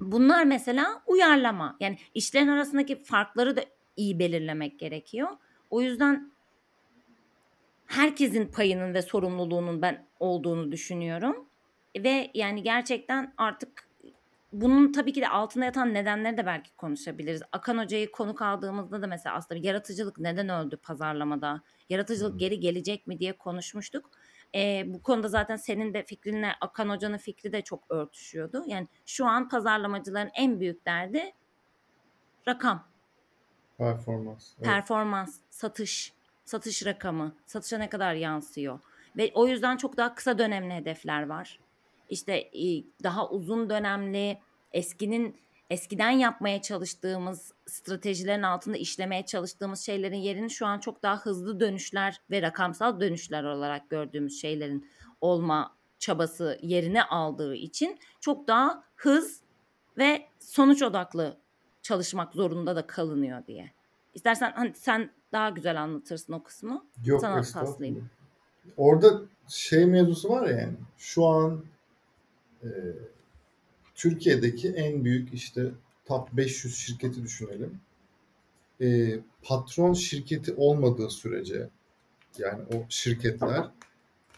bunlar 0.00 0.44
mesela 0.44 1.02
uyarlama. 1.06 1.76
Yani 1.80 1.98
işlerin 2.14 2.48
arasındaki 2.48 3.02
farkları 3.02 3.56
da 3.56 3.64
iyi 3.96 4.18
belirlemek 4.18 4.78
gerekiyor. 4.78 5.28
O 5.70 5.80
yüzden 5.80 6.32
herkesin 7.86 8.46
payının 8.46 8.94
ve 8.94 9.02
sorumluluğunun 9.02 9.82
ben 9.82 10.06
olduğunu 10.20 10.72
düşünüyorum. 10.72 11.48
Ve 11.98 12.30
yani 12.34 12.62
gerçekten 12.62 13.34
artık 13.38 13.88
bunun 14.52 14.92
tabii 14.92 15.12
ki 15.12 15.20
de 15.20 15.28
altında 15.28 15.64
yatan 15.64 15.94
nedenleri 15.94 16.36
de 16.36 16.46
belki 16.46 16.76
konuşabiliriz. 16.76 17.42
Akan 17.52 17.78
Hoca'yı 17.78 18.12
konuk 18.12 18.42
aldığımızda 18.42 19.02
da 19.02 19.06
mesela 19.06 19.36
aslında 19.36 19.66
yaratıcılık 19.66 20.18
neden 20.18 20.48
öldü 20.48 20.76
pazarlamada? 20.76 21.62
Yaratıcılık 21.88 22.40
geri 22.40 22.60
gelecek 22.60 23.06
mi 23.06 23.18
diye 23.18 23.32
konuşmuştuk. 23.32 24.10
Ee, 24.56 24.84
bu 24.86 25.02
konuda 25.02 25.28
zaten 25.28 25.56
senin 25.56 25.94
de 25.94 26.02
fikrinle 26.02 26.52
Akan 26.60 26.88
Hoca'nın 26.88 27.18
fikri 27.18 27.52
de 27.52 27.62
çok 27.62 27.84
örtüşüyordu. 27.90 28.64
Yani 28.66 28.88
şu 29.06 29.26
an 29.26 29.48
pazarlamacıların 29.48 30.30
en 30.34 30.60
büyük 30.60 30.86
derdi 30.86 31.32
rakam. 32.48 32.86
Performans. 33.78 34.52
Evet. 34.58 34.66
Performans, 34.66 35.40
satış 35.50 36.16
satış 36.44 36.86
rakamı, 36.86 37.34
satışa 37.46 37.78
ne 37.78 37.88
kadar 37.88 38.14
yansıyor. 38.14 38.80
Ve 39.16 39.30
o 39.34 39.46
yüzden 39.46 39.76
çok 39.76 39.96
daha 39.96 40.14
kısa 40.14 40.38
dönemli 40.38 40.74
hedefler 40.74 41.26
var. 41.26 41.60
İşte 42.10 42.50
daha 43.02 43.28
uzun 43.30 43.70
dönemli 43.70 44.38
eskinin 44.72 45.36
eskiden 45.70 46.10
yapmaya 46.10 46.62
çalıştığımız 46.62 47.52
stratejilerin 47.66 48.42
altında 48.42 48.76
işlemeye 48.76 49.26
çalıştığımız 49.26 49.80
şeylerin 49.80 50.16
yerini 50.16 50.50
şu 50.50 50.66
an 50.66 50.78
çok 50.78 51.02
daha 51.02 51.20
hızlı 51.20 51.60
dönüşler 51.60 52.20
ve 52.30 52.42
rakamsal 52.42 53.00
dönüşler 53.00 53.44
olarak 53.44 53.90
gördüğümüz 53.90 54.40
şeylerin 54.40 54.90
olma 55.20 55.76
çabası 55.98 56.58
yerine 56.62 57.02
aldığı 57.02 57.54
için 57.54 57.98
çok 58.20 58.46
daha 58.46 58.84
hız 58.96 59.40
ve 59.98 60.26
sonuç 60.38 60.82
odaklı 60.82 61.36
çalışmak 61.82 62.34
zorunda 62.34 62.76
da 62.76 62.86
kalınıyor 62.86 63.46
diye. 63.46 63.72
İstersen 64.14 64.52
hani 64.52 64.74
sen 64.74 65.10
daha 65.32 65.50
güzel 65.50 65.82
anlatırsın 65.82 66.32
o 66.32 66.42
kısmı. 66.42 66.86
Yok 67.04 67.20
Sana 67.20 67.42
paslayayım. 67.54 68.10
Orada 68.76 69.20
şey 69.48 69.86
mevzusu 69.86 70.28
var 70.28 70.48
ya 70.48 70.56
yani 70.56 70.76
şu 70.98 71.26
an 71.26 71.64
e, 72.62 72.68
Türkiye'deki 73.96 74.68
en 74.68 75.04
büyük 75.04 75.34
işte 75.34 75.70
top 76.04 76.32
500 76.32 76.76
şirketi 76.76 77.22
düşünelim. 77.22 77.80
E, 78.80 79.18
patron 79.42 79.92
şirketi 79.92 80.54
olmadığı 80.54 81.10
sürece 81.10 81.68
yani 82.38 82.62
o 82.74 82.86
şirketler 82.88 83.70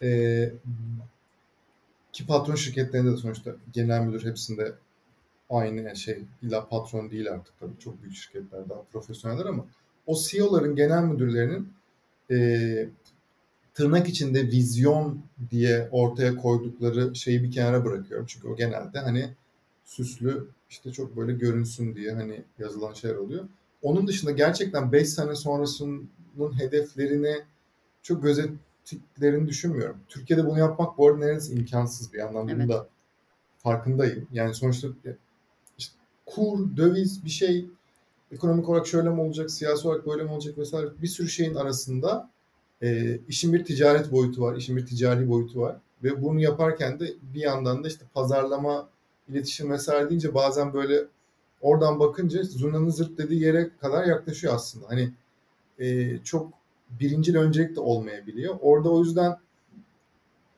e, 0.02 0.52
ki 2.12 2.26
patron 2.26 2.54
şirketlerinde 2.54 3.12
de 3.12 3.16
sonuçta 3.16 3.54
genel 3.72 4.00
müdür 4.00 4.24
hepsinde 4.24 4.74
aynı 5.50 5.96
şey 5.96 6.22
illa 6.42 6.68
patron 6.68 7.10
değil 7.10 7.32
artık 7.32 7.58
tabii 7.60 7.78
çok 7.78 8.02
büyük 8.02 8.16
şirketler 8.16 8.68
daha 8.68 8.82
profesyoneller 8.82 9.46
ama 9.46 9.66
o 10.06 10.14
CEO'ların 10.14 10.76
genel 10.76 11.02
müdürlerinin 11.02 11.72
e, 12.30 12.88
tırnak 13.74 14.08
içinde 14.08 14.46
vizyon 14.46 15.22
diye 15.50 15.88
ortaya 15.92 16.36
koydukları 16.36 17.16
şeyi 17.16 17.42
bir 17.42 17.50
kenara 17.50 17.84
bırakıyorum. 17.84 18.26
Çünkü 18.26 18.48
o 18.48 18.56
genelde 18.56 18.98
hani 18.98 19.30
süslü 19.88 20.46
işte 20.70 20.92
çok 20.92 21.16
böyle 21.16 21.32
görünsün 21.32 21.94
diye 21.94 22.14
hani 22.14 22.42
yazılan 22.58 22.92
şeyler 22.92 23.16
oluyor. 23.16 23.44
Onun 23.82 24.06
dışında 24.06 24.30
gerçekten 24.30 24.92
5 24.92 25.08
sene 25.08 25.34
sonrasının 25.34 26.10
hedeflerini 26.58 27.36
çok 28.02 28.22
gözettiklerini 28.22 29.48
düşünmüyorum. 29.48 29.96
Türkiye'de 30.08 30.46
bunu 30.46 30.58
yapmak 30.58 30.98
bu 30.98 31.08
arada 31.08 31.18
neredeyse 31.18 31.54
imkansız 31.54 32.12
bir 32.12 32.18
yandan. 32.18 32.48
Evet. 32.48 32.58
Bunu 32.58 32.68
da 32.68 32.88
farkındayım. 33.58 34.26
Yani 34.32 34.54
sonuçta 34.54 34.88
işte 35.78 35.94
kur, 36.26 36.76
döviz 36.76 37.24
bir 37.24 37.30
şey 37.30 37.66
ekonomik 38.32 38.68
olarak 38.68 38.86
şöyle 38.86 39.10
mi 39.10 39.20
olacak, 39.20 39.50
siyasi 39.50 39.88
olarak 39.88 40.06
böyle 40.06 40.22
mi 40.22 40.30
olacak 40.30 40.58
vesaire 40.58 40.88
bir 41.02 41.08
sürü 41.08 41.28
şeyin 41.28 41.54
arasında 41.54 42.30
e, 42.82 43.18
işin 43.28 43.52
bir 43.52 43.64
ticaret 43.64 44.12
boyutu 44.12 44.42
var, 44.42 44.56
işin 44.56 44.76
bir 44.76 44.86
ticari 44.86 45.28
boyutu 45.28 45.60
var. 45.60 45.76
Ve 46.02 46.22
bunu 46.22 46.40
yaparken 46.40 47.00
de 47.00 47.14
bir 47.34 47.40
yandan 47.40 47.84
da 47.84 47.88
işte 47.88 48.04
pazarlama, 48.14 48.88
iletişim 49.28 49.70
vesaire 49.70 50.08
deyince 50.08 50.34
bazen 50.34 50.72
böyle 50.72 51.04
oradan 51.60 52.00
bakınca 52.00 52.42
zurnanın 52.42 52.90
zırt 52.90 53.18
dediği 53.18 53.42
yere 53.42 53.70
kadar 53.80 54.04
yaklaşıyor 54.04 54.54
aslında. 54.54 54.88
Hani 54.88 55.12
e, 55.78 56.18
çok 56.24 56.52
birincil 57.00 57.36
öncelik 57.36 57.76
de 57.76 57.80
olmayabiliyor. 57.80 58.56
Orada 58.60 58.90
o 58.90 59.04
yüzden 59.04 59.36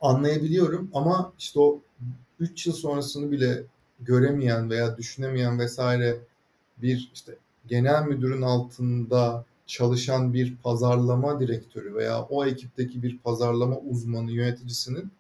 anlayabiliyorum 0.01 0.91
ama 0.95 1.33
işte 1.39 1.61
o 1.61 1.81
3 2.41 2.67
yıl 2.67 2.75
sonrasını 2.75 3.31
bile 3.31 3.63
göremeyen 4.01 4.71
veya 4.71 4.97
düşünemeyen 4.97 5.59
vesaire 5.59 6.19
bir 6.83 7.11
işte 7.15 7.37
genel 7.67 8.03
müdürün 8.03 8.43
altında 8.43 9.45
çalışan 9.67 10.35
bir 10.35 10.57
pazarlama 10.57 11.41
direktörü 11.41 11.95
veya 11.95 12.23
o 12.23 12.47
ekipteki 12.47 13.03
bir 13.03 13.19
pazarlama 13.19 13.77
uzmanı 13.79 14.33
yöneticisinin 14.33 15.11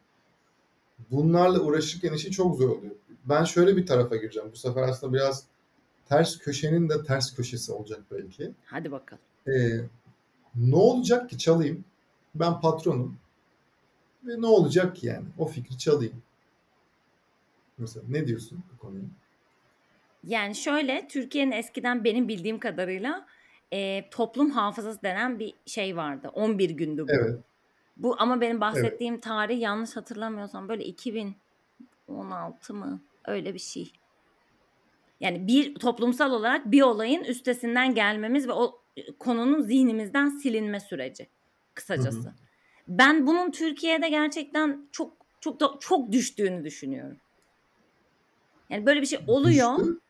bunlarla 1.10 1.60
uğraşırken 1.60 2.12
işi 2.12 2.30
çok 2.30 2.56
zor 2.56 2.68
oluyor. 2.68 2.94
Ben 3.24 3.44
şöyle 3.44 3.76
bir 3.76 3.86
tarafa 3.86 4.16
gireceğim. 4.16 4.48
Bu 4.52 4.56
sefer 4.56 4.82
aslında 4.82 5.12
biraz 5.12 5.44
ters 6.08 6.38
köşenin 6.38 6.88
de 6.88 7.04
ters 7.04 7.34
köşesi 7.34 7.72
olacak 7.72 8.00
belki. 8.10 8.52
Hadi 8.64 8.92
bakalım. 8.92 9.22
Ee, 9.48 9.80
ne 10.54 10.76
olacak 10.76 11.30
ki 11.30 11.38
çalayım? 11.38 11.84
Ben 12.34 12.60
patronum. 12.60 13.18
Ve 14.24 14.40
ne 14.40 14.46
olacak 14.46 14.96
ki 14.96 15.06
yani? 15.06 15.26
O 15.38 15.46
fikri 15.46 15.78
çalayım. 15.78 16.22
Mesela 17.78 18.06
ne 18.08 18.26
diyorsun 18.26 18.62
bu 18.72 18.78
konuya? 18.78 19.04
Yani 20.24 20.54
şöyle 20.54 21.08
Türkiye'nin 21.08 21.52
eskiden 21.52 22.04
benim 22.04 22.28
bildiğim 22.28 22.58
kadarıyla 22.58 23.26
e, 23.72 24.10
toplum 24.10 24.50
hafızası 24.50 25.02
denen 25.02 25.38
bir 25.38 25.54
şey 25.66 25.96
vardı. 25.96 26.28
11 26.28 26.70
gündü 26.70 27.02
bu. 27.08 27.12
Evet. 27.12 27.38
Bu 27.96 28.16
ama 28.18 28.40
benim 28.40 28.60
bahsettiğim 28.60 29.14
evet. 29.14 29.22
tarih 29.22 29.60
yanlış 29.60 29.96
hatırlamıyorsam 29.96 30.68
böyle 30.68 30.84
2016 30.84 32.74
mı? 32.74 33.00
Öyle 33.30 33.54
bir 33.54 33.58
şey. 33.58 33.92
Yani 35.20 35.46
bir 35.46 35.74
toplumsal 35.74 36.32
olarak 36.32 36.70
bir 36.70 36.82
olayın 36.82 37.24
üstesinden 37.24 37.94
gelmemiz 37.94 38.48
ve 38.48 38.52
o 38.52 38.82
konunun 39.18 39.62
zihnimizden 39.62 40.28
silinme 40.28 40.80
süreci 40.80 41.28
kısacası. 41.74 42.20
Hı 42.20 42.28
hı. 42.28 42.34
Ben 42.88 43.26
bunun 43.26 43.50
Türkiye'de 43.50 44.08
gerçekten 44.08 44.88
çok 44.92 45.12
çok 45.40 45.60
da 45.60 45.76
çok 45.80 46.12
düştüğünü 46.12 46.64
düşünüyorum. 46.64 47.16
Yani 48.70 48.86
böyle 48.86 49.00
bir 49.00 49.06
şey 49.06 49.18
oluyor. 49.26 49.78
Düştü. 49.78 50.00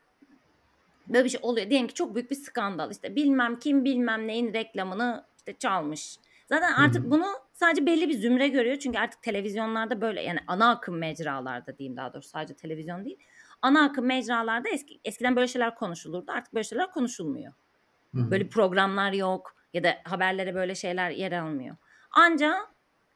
Böyle 1.07 1.23
bir 1.23 1.29
şey 1.29 1.39
oluyor. 1.43 1.69
Diyelim 1.69 1.87
ki 1.87 1.93
çok 1.93 2.15
büyük 2.15 2.31
bir 2.31 2.35
skandal. 2.35 2.91
İşte 2.91 3.15
bilmem 3.15 3.59
kim 3.59 3.85
bilmem 3.85 4.27
neyin 4.27 4.53
reklamını 4.53 5.25
işte 5.37 5.55
çalmış. 5.59 6.17
Zaten 6.49 6.73
artık 6.73 7.01
Hı-hı. 7.01 7.11
bunu 7.11 7.25
sadece 7.61 7.85
belli 7.85 8.09
bir 8.09 8.13
zümre 8.13 8.47
görüyor. 8.47 8.75
Çünkü 8.75 8.99
artık 8.99 9.21
televizyonlarda 9.21 10.01
böyle 10.01 10.21
yani 10.21 10.39
ana 10.47 10.69
akım 10.69 10.97
mecralarda 10.97 11.77
diyeyim 11.77 11.97
daha 11.97 12.13
doğrusu 12.13 12.29
sadece 12.29 12.53
televizyon 12.53 13.05
değil. 13.05 13.17
Ana 13.61 13.83
akım 13.83 14.05
mecralarda 14.05 14.69
eski, 14.69 14.99
eskiden 15.05 15.35
böyle 15.35 15.47
şeyler 15.47 15.75
konuşulurdu. 15.75 16.31
Artık 16.31 16.53
böyle 16.53 16.63
şeyler 16.63 16.91
konuşulmuyor. 16.91 17.53
Hı-hı. 18.15 18.31
Böyle 18.31 18.49
programlar 18.49 19.13
yok 19.13 19.55
ya 19.73 19.83
da 19.83 19.97
haberlere 20.03 20.55
böyle 20.55 20.75
şeyler 20.75 21.11
yer 21.11 21.31
almıyor. 21.31 21.75
Ancak 22.11 22.67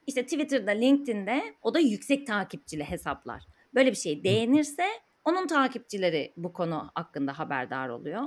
işte 0.08 0.24
Twitter'da, 0.24 0.72
LinkedIn'de 0.72 1.56
o 1.62 1.74
da 1.74 1.80
yüksek 1.80 2.28
takipçili 2.28 2.84
hesaplar. 2.84 3.44
Böyle 3.76 3.92
bir 3.92 3.98
şey 3.98 4.24
değinirse 4.24 4.86
onun 5.26 5.48
takipçileri 5.48 6.34
bu 6.38 6.54
konu 6.54 6.92
hakkında 6.96 7.40
haberdar 7.40 7.90
oluyor. 7.90 8.24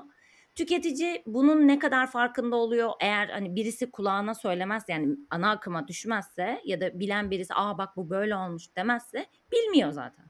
Tüketici 0.58 1.22
bunun 1.26 1.68
ne 1.68 1.78
kadar 1.78 2.10
farkında 2.10 2.56
oluyor 2.56 2.90
eğer 3.00 3.28
hani 3.28 3.56
birisi 3.56 3.90
kulağına 3.90 4.34
söylemez 4.34 4.84
yani 4.88 5.16
ana 5.30 5.50
akıma 5.50 5.88
düşmezse 5.88 6.60
ya 6.64 6.80
da 6.80 7.00
bilen 7.00 7.30
birisi 7.30 7.54
aa 7.54 7.78
bak 7.78 7.96
bu 7.96 8.10
böyle 8.10 8.36
olmuş 8.36 8.76
demezse 8.76 9.26
bilmiyor 9.52 9.90
zaten. 9.92 10.24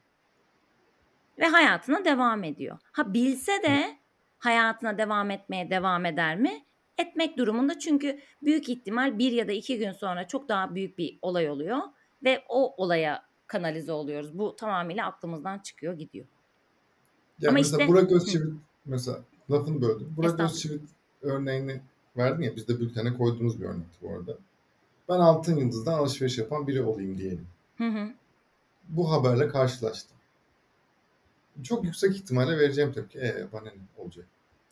Ve 1.39 1.45
hayatına 1.45 2.05
devam 2.05 2.43
ediyor. 2.43 2.77
Ha 2.91 3.13
bilse 3.13 3.51
de 3.63 3.97
hayatına 4.37 4.97
devam 4.97 5.31
etmeye 5.31 5.69
devam 5.69 6.05
eder 6.05 6.37
mi? 6.37 6.65
Etmek 6.97 7.37
durumunda 7.37 7.79
çünkü 7.79 8.19
büyük 8.43 8.69
ihtimal 8.69 9.19
bir 9.19 9.31
ya 9.31 9.47
da 9.47 9.51
iki 9.51 9.77
gün 9.77 9.91
sonra 9.91 10.27
çok 10.27 10.49
daha 10.49 10.75
büyük 10.75 10.97
bir 10.97 11.19
olay 11.21 11.49
oluyor 11.49 11.79
ve 12.23 12.43
o 12.49 12.83
olaya 12.83 13.25
kanalize 13.47 13.91
oluyoruz. 13.91 14.37
Bu 14.37 14.55
tamamıyla 14.55 15.05
aklımızdan 15.05 15.59
çıkıyor 15.59 15.93
gidiyor. 15.93 16.25
Yani 17.39 17.49
Ama 17.49 17.57
mesela 17.57 17.83
işte, 17.83 17.93
Burak 17.93 18.11
Özçivit 18.11 18.53
mesela 18.85 19.19
lafını 19.51 19.81
böldüm. 19.81 20.13
Burak 20.17 20.39
Özçivit 20.39 20.81
örneğini 21.21 21.81
verdin 22.17 22.43
ya 22.43 22.55
biz 22.55 22.67
de 22.67 22.79
bültene 22.79 23.17
koyduğumuz 23.17 23.61
bir 23.61 23.65
örnekti 23.65 23.97
bu 24.01 24.09
arada. 24.13 24.37
Ben 25.09 25.19
Altın 25.19 25.57
Yıldız'dan 25.57 25.93
alışveriş 25.93 26.37
yapan 26.37 26.67
biri 26.67 26.81
olayım 26.81 27.17
diyelim. 27.17 27.47
Hı 27.77 27.87
hı. 27.87 28.09
Bu 28.89 29.11
haberle 29.11 29.47
karşılaştım. 29.47 30.17
Çok 31.63 31.83
yüksek 31.83 32.15
ihtimalle 32.15 32.57
vereceğim 32.57 32.93
tepki. 32.93 33.19
E 33.19 33.47
bana 33.53 33.63
ne 33.63 34.03
olacak? 34.03 34.25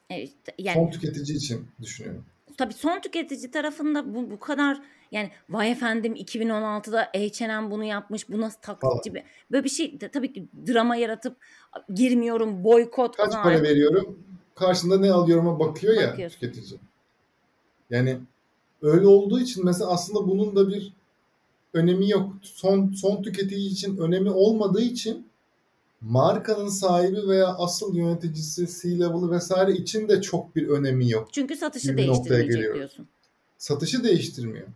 Evet, 0.09 0.31
yani, 0.57 0.75
son 0.75 0.89
tüketici 0.89 1.37
için 1.37 1.67
düşünüyorum. 1.81 2.25
Tabii 2.57 2.73
son 2.73 3.01
tüketici 3.01 3.51
tarafında 3.51 4.15
bu, 4.15 4.31
bu 4.31 4.39
kadar 4.39 4.81
yani 5.11 5.31
vay 5.49 5.71
efendim 5.71 6.15
2016'da 6.15 7.01
H&M 7.01 7.71
bunu 7.71 7.83
yapmış 7.83 8.29
bu 8.29 8.41
nasıl 8.41 8.59
taklitçi 8.61 9.15
bir 9.15 9.23
böyle 9.51 9.63
bir 9.63 9.69
şey 9.69 9.97
tabii 9.97 10.33
ki 10.33 10.47
drama 10.67 10.95
yaratıp 10.95 11.37
girmiyorum 11.93 12.63
boykot 12.63 13.17
kaç 13.17 13.33
para 13.33 13.61
veriyorum 13.61 14.19
karşında 14.57 14.99
ne 14.99 15.11
alıyorum'a 15.11 15.59
bakıyor 15.59 15.93
ya 15.93 16.11
Bakıyorsun. 16.11 16.39
tüketici. 16.39 16.79
Yani 17.89 18.19
öyle 18.81 19.07
olduğu 19.07 19.39
için 19.39 19.65
mesela 19.65 19.89
aslında 19.89 20.27
bunun 20.27 20.55
da 20.55 20.67
bir 20.67 20.93
önemi 21.73 22.09
yok. 22.09 22.33
Son 22.41 22.91
son 22.91 23.21
tüketici 23.23 23.67
için 23.67 23.97
önemi 23.97 24.29
olmadığı 24.29 24.81
için 24.81 25.27
markanın 26.01 26.67
sahibi 26.69 27.27
veya 27.27 27.47
asıl 27.47 27.95
yöneticisi, 27.95 28.67
C-level'ı 28.81 29.31
vesaire 29.31 29.71
için 29.73 30.09
de 30.09 30.21
çok 30.21 30.55
bir 30.55 30.67
önemi 30.67 31.09
yok. 31.11 31.29
Çünkü 31.33 31.55
satışı 31.55 31.97
değiştirmeyecek 31.97 32.73
diyorsun. 32.75 33.07
Satışı 33.57 34.03
değiştirmiyor. 34.03 34.67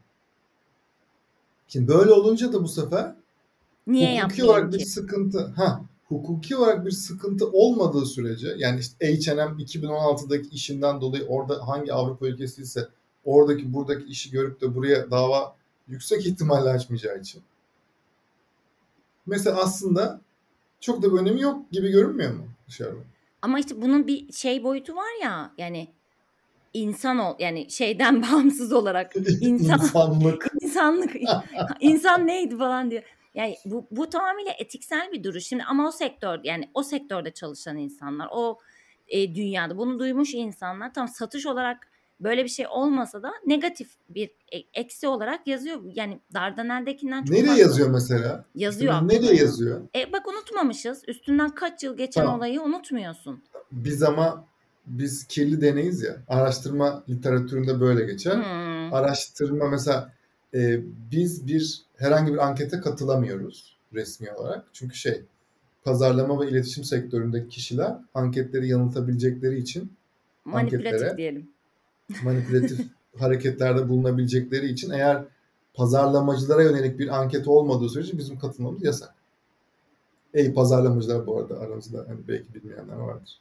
Şimdi 1.68 1.88
böyle 1.88 2.12
olunca 2.12 2.54
da 2.54 2.64
bu 2.64 2.68
sefer 2.68 3.16
Niye 3.88 4.24
hukuki 4.24 4.44
olarak 4.44 4.72
ki? 4.72 4.80
bir 4.80 4.86
sıkıntı. 4.86 5.46
Ha, 5.56 5.82
hukuki 6.12 6.56
olarak 6.56 6.86
bir 6.86 6.92
sıkıntı 6.92 7.50
olmadığı 7.52 8.06
sürece 8.06 8.56
yani 8.58 8.80
işte 8.80 9.08
H&M 9.08 9.64
2016'daki 9.64 10.50
işinden 10.50 11.02
dolayı 11.02 11.26
orada 11.28 11.68
hangi 11.68 11.94
Avrupa 11.94 12.28
ülkesi 12.28 12.62
ise 12.62 12.88
oradaki 13.26 13.74
buradaki 13.74 14.06
işi 14.06 14.32
görüp 14.32 14.62
de 14.62 14.76
buraya 14.76 15.12
dava 15.12 15.56
yüksek 15.88 16.26
ihtimalle 16.26 16.70
açmayacağı 16.70 17.20
için. 17.20 17.42
Mesela 19.26 19.58
aslında 19.62 20.22
çok 20.80 21.02
da 21.02 21.14
bir 21.14 21.18
önemi 21.20 21.42
yok 21.42 21.72
gibi 21.72 21.92
görünmüyor 21.92 22.34
mu 22.34 22.48
dışarıda? 22.68 23.00
Ama 23.42 23.60
işte 23.60 23.82
bunun 23.82 24.08
bir 24.08 24.32
şey 24.34 24.64
boyutu 24.64 24.96
var 24.96 25.24
ya 25.24 25.52
yani 25.58 25.88
insan 26.74 27.20
ol 27.20 27.36
yani 27.40 27.72
şeyden 27.72 28.24
bağımsız 28.32 28.74
olarak 28.74 29.16
insan 29.42 29.80
insanlık 29.80 30.48
insanlık 30.62 31.12
insan 31.80 32.28
neydi 32.28 32.58
falan 32.58 32.92
diyor. 32.92 33.04
Yani 33.34 33.56
bu, 33.66 33.88
bu 33.92 34.10
tamamıyla 34.10 34.52
etiksel 34.60 35.12
bir 35.12 35.24
duruş. 35.24 35.44
Şimdi 35.44 35.64
ama 35.64 35.88
o 35.88 35.92
sektör 35.92 36.40
yani 36.44 36.70
o 36.74 36.84
sektörde 36.84 37.32
çalışan 37.32 37.78
insanlar, 37.78 38.28
o 38.32 38.60
e, 39.08 39.36
dünyada 39.36 39.78
bunu 39.78 40.00
duymuş 40.00 40.34
insanlar 40.34 40.94
tam 40.94 41.08
satış 41.08 41.46
olarak 41.46 41.88
böyle 42.20 42.44
bir 42.44 42.50
şey 42.50 42.68
olmasa 42.68 43.24
da 43.24 43.32
negatif 43.46 43.90
bir 44.10 44.30
e, 44.54 44.58
eksi 44.74 45.08
olarak 45.08 45.48
yazıyor. 45.48 45.82
Yani 45.96 46.20
Dardanel'dekinden 46.34 47.24
çok 47.24 47.38
Nereye 47.38 47.58
yazıyor 47.58 47.90
mesela? 47.90 48.46
Yazıyor. 48.56 48.94
İşte 48.94 49.08
nereye 49.08 49.36
yazıyor? 49.36 49.82
E, 49.96 50.14
bak 50.14 50.28
unutmamışız. 50.28 51.02
Üstünden 51.08 51.50
kaç 51.50 51.84
yıl 51.84 51.98
geçen 51.98 52.22
tamam. 52.22 52.38
olayı 52.38 52.62
unutmuyorsun. 52.62 53.44
Biz 53.72 54.04
ama 54.04 54.46
biz 54.86 55.28
kirli 55.28 55.62
deneyiz 55.62 56.04
ya. 56.04 56.18
Araştırma 56.28 57.04
literatüründe 57.10 57.80
böyle 57.80 58.06
geçer. 58.06 58.36
Hmm. 58.36 58.94
Araştırma 58.94 59.68
mesela 59.68 60.14
e, 60.54 60.80
biz 61.12 61.48
bir 61.48 61.82
herhangi 61.96 62.34
bir 62.34 62.48
ankete 62.48 62.80
katılamıyoruz 62.80 63.78
resmi 63.94 64.32
olarak. 64.32 64.66
Çünkü 64.74 64.96
şey 64.96 65.22
pazarlama 65.84 66.42
ve 66.42 66.50
iletişim 66.50 66.84
sektöründeki 66.84 67.50
kişiler 67.50 67.96
anketleri 68.14 68.68
yanıltabilecekleri 68.68 69.58
için 69.58 69.94
manipülatif 70.46 71.18
diyelim. 71.18 71.50
Manipülatif 72.24 72.80
hareketlerde 73.18 73.90
bulunabilecekleri 73.90 74.68
için 74.68 74.92
eğer 74.92 75.24
pazarlamacılara 75.74 76.64
yönelik 76.64 77.00
bir 77.00 77.22
anket 77.22 77.48
olmadığı 77.48 77.90
sürece 77.90 78.18
bizim 78.18 78.40
katılmamız 78.40 78.84
yasak. 78.84 79.14
Ey 80.34 80.54
pazarlamacılar 80.54 81.28
bu 81.28 81.40
arada 81.40 81.60
aramızda 81.60 82.06
hani 82.08 82.20
belki 82.28 82.54
bilmeyenler 82.54 82.96
vardır. 82.96 83.40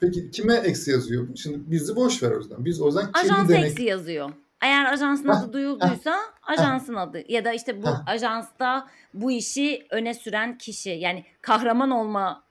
Peki 0.00 0.30
kime 0.30 0.54
eksi 0.54 0.90
yazıyor? 0.90 1.28
Şimdi 1.34 1.58
bizi 1.70 1.96
boş 1.96 2.22
ver 2.22 2.30
o 2.30 2.38
yüzden. 2.38 2.64
Biz 2.64 2.80
o 2.80 2.86
yüzden 2.86 3.10
Ajans 3.14 3.48
denek... 3.48 3.70
eksi 3.70 3.82
yazıyor. 3.82 4.30
Eğer 4.62 4.92
ajansın 4.92 5.28
adı 5.28 5.52
duyulduysa 5.52 6.18
ajansın 6.42 6.94
adı 6.94 7.32
ya 7.32 7.44
da 7.44 7.52
işte 7.52 7.82
bu 7.82 7.88
ajansta 8.06 8.88
bu 9.14 9.30
işi 9.30 9.86
öne 9.90 10.14
süren 10.14 10.58
kişi 10.58 10.90
yani 10.90 11.24
kahraman 11.42 11.90
olma 11.90 12.44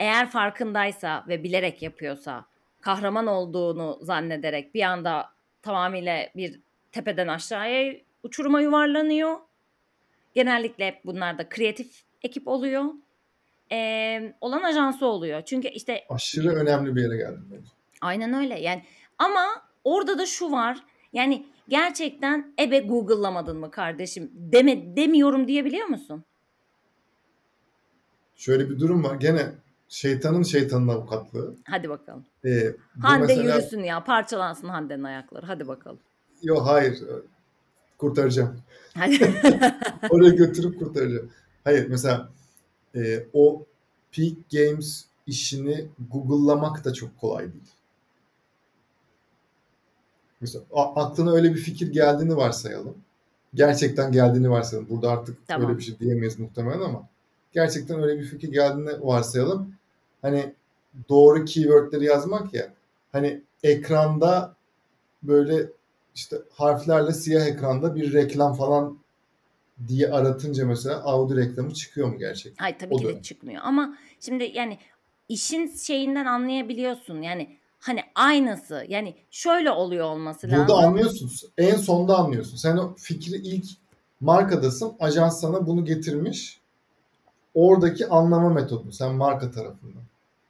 eğer 0.00 0.30
farkındaysa 0.30 1.24
ve 1.28 1.42
bilerek 1.42 1.82
yapıyorsa 1.82 2.44
kahraman 2.80 3.26
olduğunu 3.26 3.98
zannederek 4.02 4.74
bir 4.74 4.82
anda 4.82 5.30
tamamıyla 5.62 6.28
bir 6.36 6.60
tepeden 6.92 7.28
aşağıya 7.28 7.94
uçuruma 8.22 8.60
yuvarlanıyor. 8.60 9.38
Genellikle 10.34 10.86
hep 10.86 11.04
bunlar 11.04 11.38
da 11.38 11.48
kreatif 11.48 12.02
ekip 12.22 12.48
oluyor. 12.48 12.84
Ee, 13.72 14.34
olan 14.40 14.62
ajansı 14.62 15.06
oluyor. 15.06 15.42
Çünkü 15.42 15.68
işte 15.68 16.04
aşırı 16.08 16.48
önemli 16.48 16.96
bir 16.96 17.02
yere 17.02 17.16
geldim 17.16 17.48
bence. 17.52 17.70
Aynen 18.00 18.32
öyle. 18.34 18.60
Yani 18.60 18.84
ama 19.18 19.46
orada 19.84 20.18
da 20.18 20.26
şu 20.26 20.50
var. 20.50 20.78
Yani 21.12 21.46
gerçekten 21.68 22.54
ebe 22.60 22.78
Google'lamadın 22.78 23.56
mı 23.56 23.70
kardeşim? 23.70 24.30
Deme 24.34 24.96
demiyorum 24.96 25.48
diyebiliyor 25.48 25.86
musun? 25.86 26.24
Şöyle 28.36 28.70
bir 28.70 28.78
durum 28.78 29.04
var. 29.04 29.14
Gene 29.14 29.52
şeytanın 29.88 30.42
şeytanın 30.42 30.88
avukatlığı. 30.88 31.54
Hadi 31.64 31.88
bakalım. 31.88 32.24
Ee, 32.44 32.74
Hande 33.00 33.26
mesela... 33.26 33.56
yürüsün 33.56 33.82
ya. 33.82 34.04
Parçalansın 34.04 34.68
Hande'nin 34.68 35.04
ayakları. 35.04 35.46
Hadi 35.46 35.68
bakalım. 35.68 35.98
Yok 36.42 36.62
hayır. 36.66 36.98
Kurtaracağım. 37.98 38.60
Oraya 40.10 40.30
götürüp 40.30 40.78
kurtaracağım. 40.78 41.30
Hayır 41.64 41.86
mesela 41.88 42.28
e, 42.94 43.26
o 43.32 43.66
Peak 44.12 44.32
Games 44.52 45.04
işini 45.26 45.86
Google'lamak 46.12 46.84
da 46.84 46.92
çok 46.92 47.18
kolay 47.18 47.52
değil. 47.52 47.70
Mesela 50.40 50.64
aklına 50.72 51.32
öyle 51.32 51.54
bir 51.54 51.60
fikir 51.60 51.92
geldiğini 51.92 52.36
varsayalım. 52.36 52.96
Gerçekten 53.54 54.12
geldiğini 54.12 54.50
varsayalım. 54.50 54.88
Burada 54.90 55.10
artık 55.10 55.46
tamam. 55.46 55.68
öyle 55.68 55.78
bir 55.78 55.82
şey 55.82 55.98
diyemeyiz 55.98 56.38
muhtemelen 56.38 56.80
ama 56.80 57.08
gerçekten 57.52 58.02
öyle 58.02 58.20
bir 58.20 58.24
fikir 58.24 58.52
geldiğini 58.52 59.06
varsayalım. 59.06 59.74
Hani 60.22 60.54
doğru 61.08 61.44
keywordleri 61.44 62.04
yazmak 62.04 62.54
ya. 62.54 62.72
Hani 63.12 63.42
ekranda 63.62 64.54
böyle 65.22 65.66
işte 66.14 66.36
harflerle 66.52 67.12
siyah 67.12 67.46
ekranda 67.46 67.94
bir 67.94 68.12
reklam 68.12 68.54
falan 68.54 68.98
diye 69.88 70.10
aratınca 70.10 70.66
mesela 70.66 71.02
Audi 71.02 71.36
reklamı 71.36 71.74
çıkıyor 71.74 72.08
mu 72.08 72.18
gerçekten? 72.18 72.64
Hayır 72.64 72.78
tabii 72.78 72.94
o 72.94 72.98
ki 72.98 73.04
de 73.04 73.22
çıkmıyor 73.22 73.60
ama 73.64 73.98
şimdi 74.20 74.44
yani 74.54 74.78
işin 75.28 75.76
şeyinden 75.76 76.26
anlayabiliyorsun. 76.26 77.22
Yani 77.22 77.56
hani 77.80 78.00
aynısı 78.14 78.84
yani 78.88 79.14
şöyle 79.30 79.70
oluyor 79.70 80.06
olması 80.06 80.46
lazım. 80.46 80.58
Burada 80.58 80.74
anlıyorsun. 80.74 81.30
En 81.58 81.76
sonda 81.76 82.16
anlıyorsun. 82.16 82.56
Sen 82.56 82.76
o 82.76 82.94
fikri 82.94 83.36
ilk 83.36 83.66
markadasın. 84.20 84.92
Ajans 85.00 85.40
sana 85.40 85.66
bunu 85.66 85.84
getirmiş. 85.84 86.60
Oradaki 87.54 88.08
anlama 88.08 88.48
metodu. 88.48 88.92
Sen 88.92 89.14
marka 89.14 89.50
tarafından. 89.50 90.02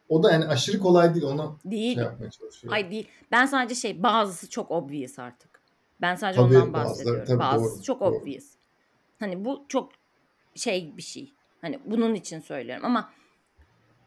O 0.09 0.23
da 0.23 0.33
yani 0.33 0.45
aşırı 0.45 0.79
kolay 0.79 1.15
değil. 1.15 1.25
Onu 1.25 1.59
değil. 1.65 1.95
şey 1.95 2.05
yapmaya 2.05 2.31
çalışıyorum. 2.31 2.75
Ay 2.75 2.91
değil. 2.91 3.09
Ben 3.31 3.47
sadece 3.47 3.75
şey 3.75 4.03
bazısı 4.03 4.51
çok 4.51 4.71
obvious 4.71 5.19
artık. 5.19 5.61
Ben 6.01 6.15
sadece 6.15 6.41
tabii, 6.41 6.57
ondan 6.59 6.73
bahsediyorum. 6.73 7.25
Tabii, 7.27 7.39
bazısı 7.39 7.77
doğru, 7.77 7.83
çok 7.83 8.01
doğru. 8.01 8.17
obvious. 8.17 8.45
Hani 9.19 9.45
bu 9.45 9.65
çok 9.69 9.91
şey 10.55 10.97
bir 10.97 11.03
şey. 11.03 11.33
Hani 11.61 11.81
bunun 11.85 12.15
için 12.15 12.41
söylüyorum 12.41 12.85
ama 12.85 13.11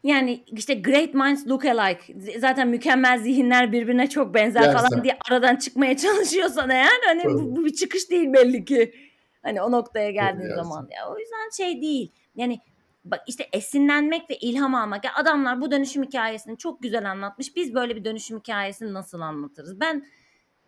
yani 0.04 0.44
işte 0.46 0.74
great 0.74 1.14
minds 1.14 1.46
look 1.46 1.64
alike. 1.64 2.14
Zaten 2.38 2.68
mükemmel 2.68 3.18
zihinler 3.18 3.72
birbirine 3.72 4.08
çok 4.08 4.34
benzer 4.34 4.60
Gerçekten. 4.60 4.88
falan 4.88 5.04
diye 5.04 5.16
aradan 5.30 5.56
çıkmaya 5.56 5.96
çalışıyorsan 5.96 6.70
eğer 6.70 7.00
hani 7.06 7.24
bu, 7.24 7.56
bu 7.56 7.64
bir 7.64 7.74
çıkış 7.74 8.10
değil 8.10 8.32
belli 8.32 8.64
ki. 8.64 8.94
Hani 9.42 9.62
o 9.62 9.72
noktaya 9.72 10.10
geldiğin 10.10 10.48
Tabii 10.48 10.56
zaman. 10.56 10.88
Ya, 10.96 11.08
o 11.10 11.18
yüzden 11.18 11.50
şey 11.56 11.82
değil. 11.82 12.12
Yani 12.36 12.60
bak 13.04 13.20
işte 13.26 13.48
esinlenmek 13.52 14.30
ve 14.30 14.36
ilham 14.36 14.74
almak. 14.74 15.04
Ya 15.04 15.10
adamlar 15.14 15.60
bu 15.60 15.70
dönüşüm 15.70 16.02
hikayesini 16.02 16.58
çok 16.58 16.82
güzel 16.82 17.10
anlatmış. 17.10 17.56
Biz 17.56 17.74
böyle 17.74 17.96
bir 17.96 18.04
dönüşüm 18.04 18.38
hikayesini 18.38 18.92
nasıl 18.94 19.20
anlatırız? 19.20 19.80
Ben 19.80 20.06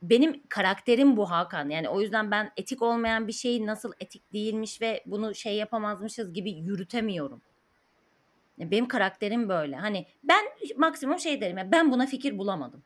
benim 0.03 0.43
karakterim 0.49 1.17
bu 1.17 1.31
Hakan. 1.31 1.69
Yani 1.69 1.89
o 1.89 2.01
yüzden 2.01 2.31
ben 2.31 2.51
etik 2.57 2.83
olmayan 2.83 3.29
bir 3.29 3.33
şeyi 3.33 3.67
nasıl 3.67 3.93
etik 4.01 4.33
değilmiş 4.33 4.81
ve 4.81 5.03
bunu 5.07 5.35
şey 5.35 5.57
yapamazmışız 5.57 6.33
gibi 6.33 6.51
yürütemiyorum. 6.51 7.43
Benim 8.59 8.89
karakterim 8.89 9.49
böyle. 9.49 9.77
Hani 9.77 10.07
ben 10.25 10.45
maksimum 10.77 11.19
şey 11.19 11.41
derim 11.41 11.59
ya 11.59 11.73
ben 11.73 11.93
buna 11.93 12.07
fikir 12.07 12.39
bulamadım. 12.39 12.83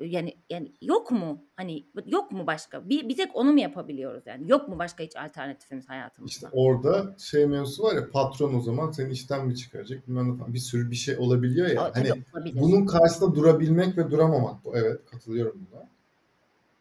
Yani 0.00 0.36
yani 0.50 0.72
yok 0.82 1.10
mu? 1.10 1.44
Hani 1.56 1.84
yok 2.06 2.32
mu 2.32 2.46
başka? 2.46 2.88
Bir, 2.88 3.08
bir 3.08 3.16
tek 3.16 3.36
onu 3.36 3.52
mu 3.52 3.60
yapabiliyoruz 3.60 4.26
yani? 4.26 4.50
Yok 4.50 4.68
mu 4.68 4.78
başka 4.78 5.04
hiç 5.04 5.16
alternatifimiz 5.16 5.88
hayatımızda? 5.88 6.34
İşte 6.34 6.46
orada 6.52 7.14
şey 7.18 7.46
mevzusu 7.46 7.82
var 7.82 7.94
ya 7.94 8.10
patron 8.10 8.54
o 8.54 8.60
zaman 8.60 8.90
seni 8.90 9.12
işten 9.12 9.46
mi 9.46 9.56
çıkaracak 9.56 10.08
bilmem 10.08 10.38
ne 10.38 10.54
Bir 10.54 10.58
sürü 10.58 10.90
bir 10.90 10.96
şey 10.96 11.16
olabiliyor 11.18 11.68
ya. 11.68 11.82
O, 11.82 11.94
hani 11.94 12.12
olabilir. 12.34 12.60
bunun 12.60 12.86
karşısında 12.86 13.34
durabilmek 13.34 13.98
ve 13.98 14.10
duramamak 14.10 14.64
bu. 14.64 14.76
Evet 14.76 15.00
katılıyorum 15.10 15.66
buna. 15.72 15.88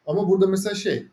Ama 0.08 0.29
burada 0.29 0.47
mesela 0.47 0.75
şey 0.75 1.08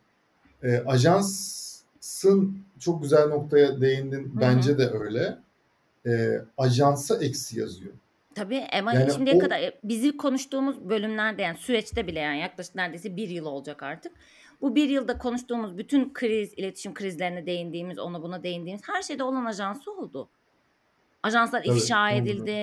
e, 0.63 0.79
ajansın 0.79 2.59
çok 2.79 3.03
güzel 3.03 3.29
noktaya 3.29 3.81
değindin. 3.81 4.25
Hı-hı. 4.25 4.41
Bence 4.41 4.79
de 4.79 4.91
öyle. 4.91 5.39
E, 6.07 6.39
ajansa 6.59 7.25
eksi 7.25 7.61
yazıyor. 7.61 7.93
Tabii 8.35 8.67
ama 8.73 8.95
yani 8.95 9.13
şimdiye 9.13 9.37
o... 9.37 9.39
kadar 9.39 9.61
e, 9.61 9.81
bizi 9.85 10.17
konuştuğumuz 10.17 10.89
bölümlerde 10.89 11.43
yani 11.43 11.59
süreçte 11.59 12.07
bile 12.07 12.19
yani 12.19 12.41
yaklaşık 12.41 12.75
neredeyse 12.75 13.17
bir 13.17 13.29
yıl 13.29 13.47
olacak 13.47 13.83
artık. 13.83 14.13
Bu 14.61 14.75
bir 14.75 14.89
yılda 14.89 15.19
konuştuğumuz 15.19 15.79
bütün 15.79 16.13
kriz, 16.13 16.53
iletişim 16.57 16.95
krizlerine 16.95 17.47
değindiğimiz, 17.47 17.99
ona 17.99 18.23
buna 18.23 18.43
değindiğimiz 18.43 18.83
her 18.89 19.03
şeyde 19.03 19.23
olan 19.23 19.45
ajansı 19.45 19.93
oldu. 19.93 20.29
Ajanslar 21.23 21.63
Tabii, 21.63 21.77
ifşa 21.77 22.11
edildi. 22.11 22.51
Oldu. 22.51 22.63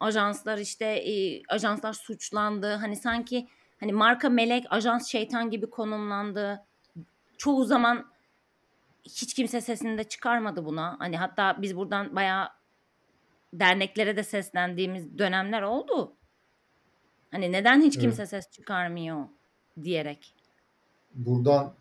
Ajanslar 0.00 0.58
işte 0.58 0.84
e, 0.84 1.42
ajanslar 1.48 1.92
suçlandı. 1.92 2.74
Hani 2.74 2.96
sanki 2.96 3.46
Hani 3.80 3.92
marka 3.92 4.28
melek, 4.28 4.66
ajans 4.70 5.08
şeytan 5.08 5.50
gibi 5.50 5.70
konumlandı. 5.70 6.64
Çoğu 7.38 7.64
zaman 7.64 8.06
hiç 9.04 9.34
kimse 9.34 9.60
sesini 9.60 9.98
de 9.98 10.04
çıkarmadı 10.04 10.64
buna. 10.64 10.96
Hani 10.98 11.16
hatta 11.16 11.62
biz 11.62 11.76
buradan 11.76 12.16
bayağı 12.16 12.48
derneklere 13.52 14.16
de 14.16 14.22
seslendiğimiz 14.22 15.18
dönemler 15.18 15.62
oldu. 15.62 16.12
Hani 17.30 17.52
neden 17.52 17.82
hiç 17.82 17.98
kimse 17.98 18.22
evet. 18.22 18.30
ses 18.30 18.50
çıkarmıyor 18.50 19.24
diyerek. 19.82 20.34
Buradan 21.14 21.72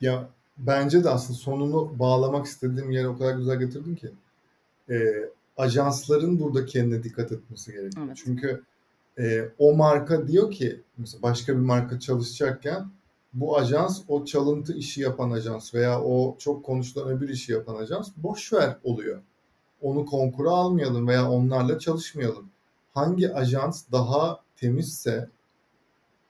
ya 0.00 0.28
bence 0.58 1.04
de 1.04 1.10
aslında 1.10 1.38
sonunu 1.38 1.98
bağlamak 1.98 2.46
istediğim 2.46 2.90
yere 2.90 3.08
o 3.08 3.18
kadar 3.18 3.34
güzel 3.34 3.58
getirdim 3.58 3.96
ki. 3.96 4.10
E, 4.90 4.96
ajansların 5.56 6.40
burada 6.40 6.66
kendine 6.66 7.02
dikkat 7.02 7.32
etmesi 7.32 7.72
gerekiyor. 7.72 8.06
Evet. 8.06 8.20
Çünkü 8.24 8.62
e, 9.18 9.48
o 9.58 9.74
marka 9.74 10.28
diyor 10.28 10.50
ki 10.50 10.80
mesela 10.96 11.22
başka 11.22 11.52
bir 11.52 11.60
marka 11.60 12.00
çalışacakken 12.00 12.90
bu 13.32 13.58
ajans 13.58 14.02
o 14.08 14.24
çalıntı 14.24 14.74
işi 14.74 15.00
yapan 15.00 15.30
ajans 15.30 15.74
veya 15.74 16.02
o 16.02 16.36
çok 16.38 16.64
konuşulan 16.64 17.08
öbür 17.08 17.28
işi 17.28 17.52
yapan 17.52 17.74
ajans 17.74 18.10
boş 18.16 18.52
ver 18.52 18.76
oluyor. 18.84 19.22
Onu 19.82 20.06
konkura 20.06 20.50
almayalım 20.50 21.08
veya 21.08 21.30
onlarla 21.30 21.78
çalışmayalım. 21.78 22.50
Hangi 22.94 23.34
ajans 23.34 23.84
daha 23.92 24.40
temizse 24.56 25.28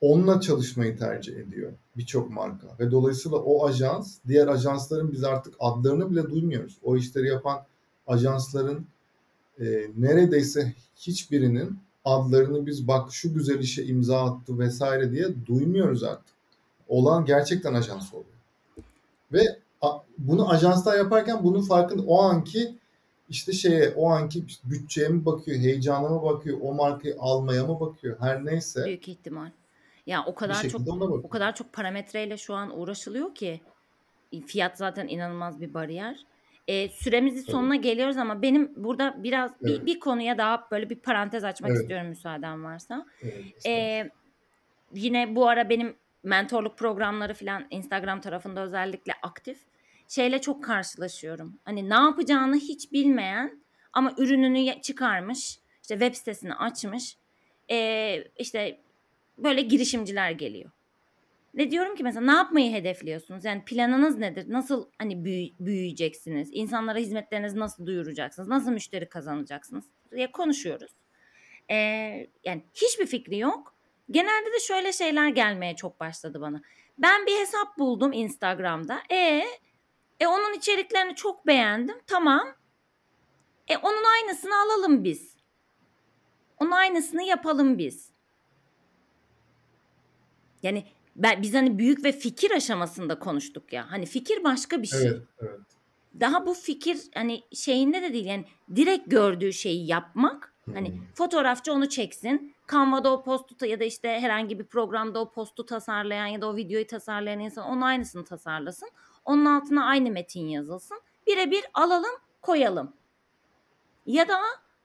onunla 0.01 0.41
çalışmayı 0.41 0.97
tercih 0.97 1.37
ediyor 1.37 1.71
birçok 1.97 2.31
marka. 2.31 2.67
Ve 2.79 2.91
dolayısıyla 2.91 3.37
o 3.37 3.67
ajans, 3.67 4.17
diğer 4.27 4.47
ajansların 4.47 5.11
biz 5.11 5.23
artık 5.23 5.53
adlarını 5.59 6.11
bile 6.11 6.29
duymuyoruz. 6.29 6.77
O 6.83 6.97
işleri 6.97 7.27
yapan 7.27 7.63
ajansların 8.07 8.85
e, 9.59 9.65
neredeyse 9.97 10.73
hiçbirinin 10.95 11.79
adlarını 12.05 12.65
biz 12.65 12.87
bak 12.87 13.13
şu 13.13 13.33
güzel 13.33 13.59
işe 13.59 13.83
imza 13.83 14.23
attı 14.23 14.59
vesaire 14.59 15.11
diye 15.11 15.45
duymuyoruz 15.45 16.03
artık. 16.03 16.35
Olan 16.87 17.25
gerçekten 17.25 17.73
ajans 17.73 18.13
oluyor. 18.13 18.25
Ve 19.33 19.59
bunu 20.17 20.49
ajanslar 20.49 20.97
yaparken 20.97 21.43
bunun 21.43 21.61
farkında 21.61 22.03
o 22.07 22.21
anki 22.21 22.75
işte 23.31 23.53
şeye 23.53 23.93
o 23.95 24.09
anki 24.09 24.45
bütçeye 24.63 25.07
mi 25.07 25.25
bakıyor, 25.25 25.59
heyecanına 25.59 26.09
mı 26.09 26.23
bakıyor, 26.23 26.57
o 26.61 26.73
markayı 26.73 27.15
almaya 27.19 27.65
mı 27.65 27.79
bakıyor 27.79 28.17
her 28.19 28.45
neyse. 28.45 28.85
Büyük 28.85 29.07
ihtimal. 29.07 29.49
Ya 30.05 30.23
o 30.25 30.35
kadar 30.35 30.69
çok 30.69 30.81
o 31.23 31.29
kadar 31.29 31.55
çok 31.55 31.73
parametreyle 31.73 32.37
şu 32.37 32.53
an 32.53 32.79
uğraşılıyor 32.79 33.35
ki 33.35 33.61
fiyat 34.45 34.77
zaten 34.77 35.07
inanılmaz 35.07 35.61
bir 35.61 35.73
bariyer. 35.73 36.25
E, 36.67 36.89
süremizin 36.89 37.41
Tabii. 37.41 37.51
sonuna 37.51 37.75
geliyoruz 37.75 38.17
ama 38.17 38.41
benim 38.41 38.73
burada 38.75 39.23
biraz 39.23 39.51
evet. 39.61 39.81
bir, 39.81 39.85
bir 39.85 39.99
konuya 39.99 40.37
daha 40.37 40.67
böyle 40.71 40.89
bir 40.89 40.99
parantez 40.99 41.43
açmak 41.43 41.71
evet. 41.71 41.81
istiyorum 41.81 42.07
müsaaden 42.07 42.63
varsa. 42.63 43.05
Evet, 43.21 43.65
e, 43.65 44.09
yine 44.93 45.35
bu 45.35 45.47
ara 45.47 45.69
benim 45.69 45.95
mentorluk 46.23 46.77
programları 46.77 47.33
falan 47.33 47.65
Instagram 47.69 48.21
tarafında 48.21 48.61
özellikle 48.61 49.13
aktif. 49.23 49.57
Şeyle 50.11 50.41
çok 50.41 50.63
karşılaşıyorum. 50.63 51.59
Hani 51.65 51.89
ne 51.89 51.93
yapacağını 51.93 52.55
hiç 52.55 52.91
bilmeyen 52.91 53.63
ama 53.93 54.13
ürününü 54.17 54.81
çıkarmış, 54.81 55.59
işte 55.81 55.99
web 55.99 56.13
sitesini 56.13 56.53
açmış. 56.53 57.17
E, 57.69 58.17
işte 58.39 58.79
böyle 59.37 59.61
girişimciler 59.61 60.31
geliyor. 60.31 60.71
Ve 61.55 61.71
diyorum 61.71 61.95
ki 61.95 62.03
mesela 62.03 62.25
ne 62.25 62.31
yapmayı 62.31 62.71
hedefliyorsunuz? 62.73 63.45
Yani 63.45 63.65
planınız 63.65 64.17
nedir? 64.17 64.45
Nasıl 64.47 64.85
hani 64.97 65.25
büyü, 65.25 65.49
büyüyeceksiniz? 65.59 66.49
İnsanlara 66.51 66.99
hizmetlerinizi 66.99 67.59
nasıl 67.59 67.85
duyuracaksınız? 67.85 68.47
Nasıl 68.47 68.71
müşteri 68.71 69.09
kazanacaksınız? 69.09 69.85
diye 70.15 70.31
konuşuyoruz. 70.31 70.91
Ee, 71.69 71.75
yani 72.43 72.63
hiçbir 72.73 73.05
fikri 73.05 73.37
yok. 73.37 73.75
Genelde 74.11 74.53
de 74.53 74.59
şöyle 74.59 74.93
şeyler 74.93 75.29
gelmeye 75.29 75.75
çok 75.75 75.99
başladı 75.99 76.41
bana. 76.41 76.61
Ben 76.97 77.25
bir 77.25 77.39
hesap 77.39 77.77
buldum 77.77 78.13
Instagram'da. 78.13 78.99
E, 79.11 79.43
e 80.21 80.27
onun 80.27 80.53
içeriklerini 80.53 81.15
çok 81.15 81.47
beğendim. 81.47 81.95
Tamam. 82.07 82.47
E 83.67 83.77
onun 83.77 84.03
aynısını 84.03 84.55
alalım 84.55 85.03
biz. 85.03 85.35
Onun 86.59 86.71
aynısını 86.71 87.23
yapalım 87.23 87.77
biz. 87.77 88.11
Yani 90.63 90.85
ben, 91.15 91.41
biz 91.41 91.53
hani 91.53 91.79
büyük 91.79 92.03
ve 92.03 92.11
fikir 92.11 92.51
aşamasında 92.51 93.19
konuştuk 93.19 93.73
ya. 93.73 93.91
Hani 93.91 94.05
fikir 94.05 94.43
başka 94.43 94.81
bir 94.81 94.87
şey. 94.87 95.07
Evet, 95.07 95.21
evet. 95.41 95.59
daha 96.19 96.45
bu 96.45 96.53
fikir 96.53 96.99
hani 97.13 97.43
şeyinde 97.53 98.01
de 98.01 98.13
değil 98.13 98.25
yani 98.25 98.45
direkt 98.75 99.11
gördüğü 99.11 99.53
şeyi 99.53 99.87
yapmak. 99.87 100.53
Hani 100.73 101.01
fotoğrafçı 101.15 101.73
onu 101.73 101.89
çeksin. 101.89 102.55
Canva'da 102.71 103.11
o 103.13 103.23
postu 103.23 103.65
ya 103.65 103.79
da 103.79 103.83
işte 103.83 104.09
herhangi 104.09 104.59
bir 104.59 104.65
programda 104.65 105.19
o 105.19 105.31
postu 105.31 105.65
tasarlayan 105.65 106.25
ya 106.25 106.41
da 106.41 106.47
o 106.47 106.55
videoyu 106.55 106.87
tasarlayan 106.87 107.39
insan 107.39 107.65
onun 107.65 107.81
aynısını 107.81 108.25
tasarlasın. 108.25 108.89
Onun 109.25 109.45
altına 109.45 109.85
aynı 109.85 110.11
metin 110.11 110.47
yazılsın. 110.47 111.01
Birebir 111.27 111.63
alalım 111.73 112.11
koyalım. 112.41 112.93
Ya 114.05 114.27
da 114.27 114.39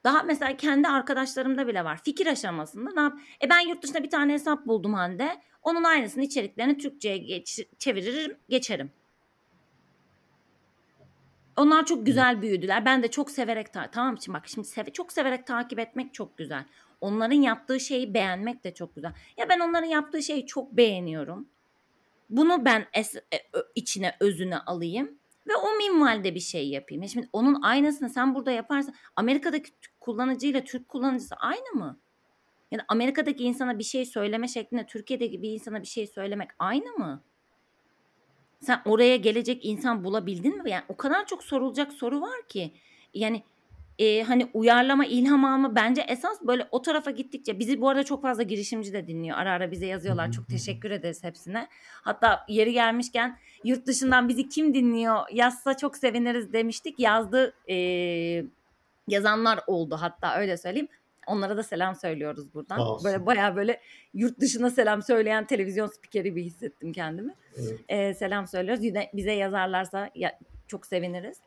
daha 0.05 0.23
mesela 0.23 0.57
kendi 0.57 0.89
arkadaşlarımda 0.89 1.67
bile 1.69 1.85
var. 1.85 2.01
Fikir 2.05 2.27
aşamasında 2.27 2.91
ne 2.91 3.01
yap? 3.01 3.19
E 3.45 3.51
ben 3.51 3.61
yurt 3.69 3.83
dışında 3.83 4.03
bir 4.03 4.11
tane 4.11 4.33
hesap 4.33 4.67
buldum 4.67 4.95
Hande. 4.95 5.41
Onun 5.63 5.85
aynısını 5.85 6.23
içeriklerini 6.25 6.79
Türkçe'ye 6.79 7.19
geç, 7.19 7.61
çeviririm, 7.79 8.37
geçerim. 8.49 8.91
Onlar 11.57 11.87
çok 11.87 12.07
güzel 12.07 12.43
büyüdüler. 12.43 12.85
Ben 12.85 13.03
de 13.03 13.11
çok 13.11 13.31
severek 13.31 13.73
ta- 13.73 13.91
tamam 13.91 14.19
şimdi 14.19 14.39
bak 14.39 14.49
şimdi 14.49 14.69
seve- 14.69 14.93
çok 14.93 15.13
severek 15.13 15.47
takip 15.47 15.79
etmek 15.79 16.15
çok 16.15 16.39
güzel. 16.39 16.65
Onların 17.01 17.37
yaptığı 17.37 17.81
şeyi 17.81 18.15
beğenmek 18.15 18.65
de 18.65 18.75
çok 18.75 18.95
güzel. 18.95 19.13
Ya 19.37 19.49
ben 19.49 19.61
onların 19.61 19.87
yaptığı 19.87 20.23
şeyi 20.23 20.47
çok 20.47 20.73
beğeniyorum. 20.73 21.49
Bunu 22.31 22.65
ben 22.65 22.87
es- 22.95 23.23
e, 23.35 23.39
içine 23.75 24.17
özüne 24.21 24.59
alayım 24.59 25.19
ve 25.49 25.57
o 25.57 25.77
minvalde 25.77 26.35
bir 26.35 26.41
şey 26.41 26.69
yapayım. 26.69 27.03
E 27.03 27.09
şimdi 27.09 27.29
onun 27.33 27.63
aynısını 27.63 28.11
sen 28.11 28.35
burada 28.35 28.51
yaparsan 28.51 28.95
Amerika'daki 29.17 29.71
kullanıcıyla 30.01 30.65
Türk 30.65 30.89
kullanıcısı 30.89 31.35
aynı 31.35 31.75
mı? 31.75 31.99
Yani 32.71 32.83
Amerika'daki 32.89 33.45
insana 33.45 33.79
bir 33.79 33.85
şey 33.85 34.05
söyleme 34.07 34.49
şeklinde 34.49 34.87
Türkiye'deki 34.87 35.43
bir 35.43 35.51
insana 35.51 35.83
bir 35.83 35.87
şey 35.87 36.07
söylemek 36.07 36.51
aynı 36.59 36.91
mı? 36.93 37.23
Sen 38.61 38.83
oraya 38.85 39.17
gelecek 39.17 39.65
insan 39.65 40.05
bulabildin 40.05 40.63
mi? 40.63 40.71
Yani 40.71 40.85
o 40.89 40.97
kadar 40.97 41.27
çok 41.27 41.45
sorulacak 41.45 41.93
soru 41.93 42.21
var 42.21 42.49
ki. 42.49 42.73
Yani 43.15 43.43
e, 43.99 44.23
hani 44.23 44.49
uyarlama, 44.55 45.07
ilham 45.07 45.45
alma 45.45 45.75
bence 45.75 46.05
esas 46.09 46.43
böyle 46.43 46.69
o 46.71 46.83
tarafa 46.83 47.11
gittikçe 47.11 47.59
bizi 47.59 47.81
bu 47.81 47.89
arada 47.89 48.05
çok 48.05 48.23
fazla 48.23 48.43
girişimci 48.43 48.93
de 48.93 49.07
dinliyor. 49.07 49.39
Ara 49.39 49.53
ara 49.53 49.71
bize 49.71 49.87
yazıyorlar. 49.87 50.33
Çok 50.33 50.49
teşekkür 50.49 50.91
ederiz 50.91 51.25
hepsine. 51.25 51.69
Hatta 52.03 52.45
yeri 52.49 52.73
gelmişken 52.73 53.39
yurt 53.65 53.87
dışından 53.87 54.29
bizi 54.29 54.49
kim 54.49 54.75
dinliyor 54.75 55.17
yazsa 55.33 55.77
çok 55.77 55.97
seviniriz 55.97 56.53
demiştik. 56.53 57.01
Yazdı 57.01 57.55
e, 57.69 57.77
yazanlar 59.09 59.61
oldu 59.67 59.99
hatta 60.01 60.37
öyle 60.37 60.57
söyleyeyim. 60.57 60.89
Onlara 61.27 61.57
da 61.57 61.63
selam 61.63 61.95
söylüyoruz 61.95 62.55
buradan. 62.55 62.79
Böyle 63.05 63.27
bayağı 63.27 63.57
böyle 63.57 63.81
yurt 64.15 64.41
dışına 64.41 64.71
selam 64.71 65.03
söyleyen 65.03 65.47
televizyon 65.47 65.87
spikeri 65.87 66.37
bir 66.37 66.43
hissettim 66.43 66.93
kendimi. 66.93 67.35
Evet. 67.57 67.81
Ee, 67.89 68.15
selam 68.15 68.47
söylüyoruz. 68.47 68.85
Yine 68.85 69.11
bize 69.15 69.33
yazarlarsa 69.33 70.11
ya, 70.15 70.39
çok 70.69 70.87
seviniriz. 70.87 71.39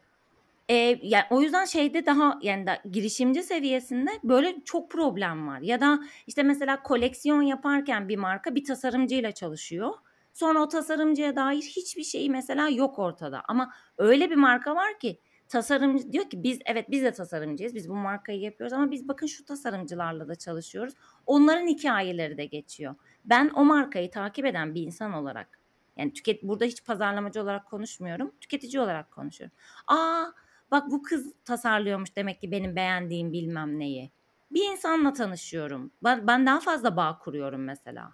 Ee, 0.69 0.99
yani 1.01 1.23
o 1.29 1.41
yüzden 1.41 1.65
şeyde 1.65 2.05
daha 2.05 2.39
yani 2.41 2.67
da 2.67 2.77
girişimci 2.91 3.43
seviyesinde 3.43 4.11
böyle 4.23 4.55
çok 4.65 4.91
problem 4.91 5.47
var. 5.47 5.59
Ya 5.61 5.81
da 5.81 5.99
işte 6.27 6.43
mesela 6.43 6.83
koleksiyon 6.83 7.41
yaparken 7.41 8.09
bir 8.09 8.17
marka 8.17 8.55
bir 8.55 8.63
tasarımcıyla 8.63 9.31
çalışıyor. 9.31 9.93
Sonra 10.33 10.61
o 10.61 10.67
tasarımcıya 10.67 11.35
dair 11.35 11.61
hiçbir 11.61 12.03
şeyi 12.03 12.29
mesela 12.29 12.69
yok 12.69 12.99
ortada. 12.99 13.41
Ama 13.47 13.73
öyle 13.97 14.29
bir 14.29 14.35
marka 14.35 14.75
var 14.75 14.99
ki 14.99 15.19
tasarımcı 15.47 16.11
diyor 16.11 16.29
ki 16.29 16.43
biz 16.43 16.59
evet 16.65 16.91
biz 16.91 17.03
de 17.03 17.11
tasarımcıyız. 17.11 17.75
Biz 17.75 17.89
bu 17.89 17.95
markayı 17.95 18.39
yapıyoruz 18.39 18.73
ama 18.73 18.91
biz 18.91 19.07
bakın 19.07 19.27
şu 19.27 19.45
tasarımcılarla 19.45 20.27
da 20.27 20.35
çalışıyoruz. 20.35 20.93
Onların 21.25 21.67
hikayeleri 21.67 22.37
de 22.37 22.45
geçiyor. 22.45 22.95
Ben 23.25 23.51
o 23.55 23.65
markayı 23.65 24.11
takip 24.11 24.45
eden 24.45 24.75
bir 24.75 24.81
insan 24.81 25.13
olarak 25.13 25.59
yani 25.97 26.13
tüket 26.13 26.43
burada 26.43 26.65
hiç 26.65 26.85
pazarlamacı 26.85 27.41
olarak 27.41 27.65
konuşmuyorum. 27.65 28.31
Tüketici 28.41 28.81
olarak 28.81 29.11
konuşuyorum. 29.11 29.57
Aa 29.87 30.25
bak 30.71 30.91
bu 30.91 31.03
kız 31.03 31.33
tasarlıyormuş 31.45 32.15
demek 32.15 32.41
ki 32.41 32.51
benim 32.51 32.75
beğendiğim 32.75 33.33
bilmem 33.33 33.79
neyi. 33.79 34.11
Bir 34.51 34.71
insanla 34.71 35.13
tanışıyorum. 35.13 35.91
Ben, 36.03 36.27
ben 36.27 36.45
daha 36.45 36.59
fazla 36.59 36.95
bağ 36.95 37.17
kuruyorum 37.17 37.63
mesela. 37.63 38.13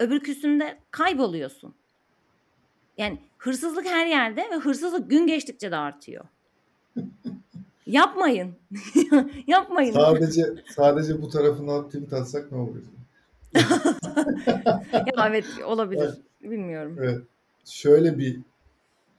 Öbür 0.00 0.20
küsünde 0.20 0.78
kayboluyorsun. 0.90 1.74
Yani 2.98 3.22
hırsızlık 3.38 3.86
her 3.86 4.06
yerde 4.06 4.40
ve 4.50 4.56
hırsızlık 4.56 5.10
gün 5.10 5.26
geçtikçe 5.26 5.70
de 5.70 5.76
artıyor. 5.76 6.24
Yapmayın. 7.86 8.54
Yapmayın. 9.46 9.92
Sadece 9.92 10.42
sadece 10.74 11.22
bu 11.22 11.28
tarafına 11.28 11.86
tweet 11.86 12.12
atsak 12.12 12.52
ne 12.52 12.58
olur? 12.58 12.82
ya 14.92 15.28
evet 15.28 15.44
olabilir. 15.64 16.02
Evet. 16.02 16.18
Bilmiyorum. 16.42 16.96
Evet. 17.00 17.22
Şöyle 17.64 18.18
bir 18.18 18.40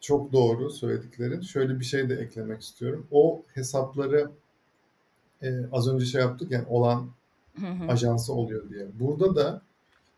çok 0.01 0.33
doğru 0.33 0.69
söylediklerin. 0.69 1.41
Şöyle 1.41 1.79
bir 1.79 1.86
şey 1.86 2.10
de 2.10 2.15
eklemek 2.15 2.62
istiyorum. 2.62 3.07
O 3.12 3.41
hesapları 3.53 4.31
e, 5.41 5.49
az 5.71 5.88
önce 5.88 6.05
şey 6.05 6.21
yaptık 6.21 6.51
yani 6.51 6.65
olan 6.69 7.10
ajansı 7.89 8.33
oluyor 8.33 8.69
diye. 8.69 8.88
Burada 8.99 9.36
da 9.36 9.62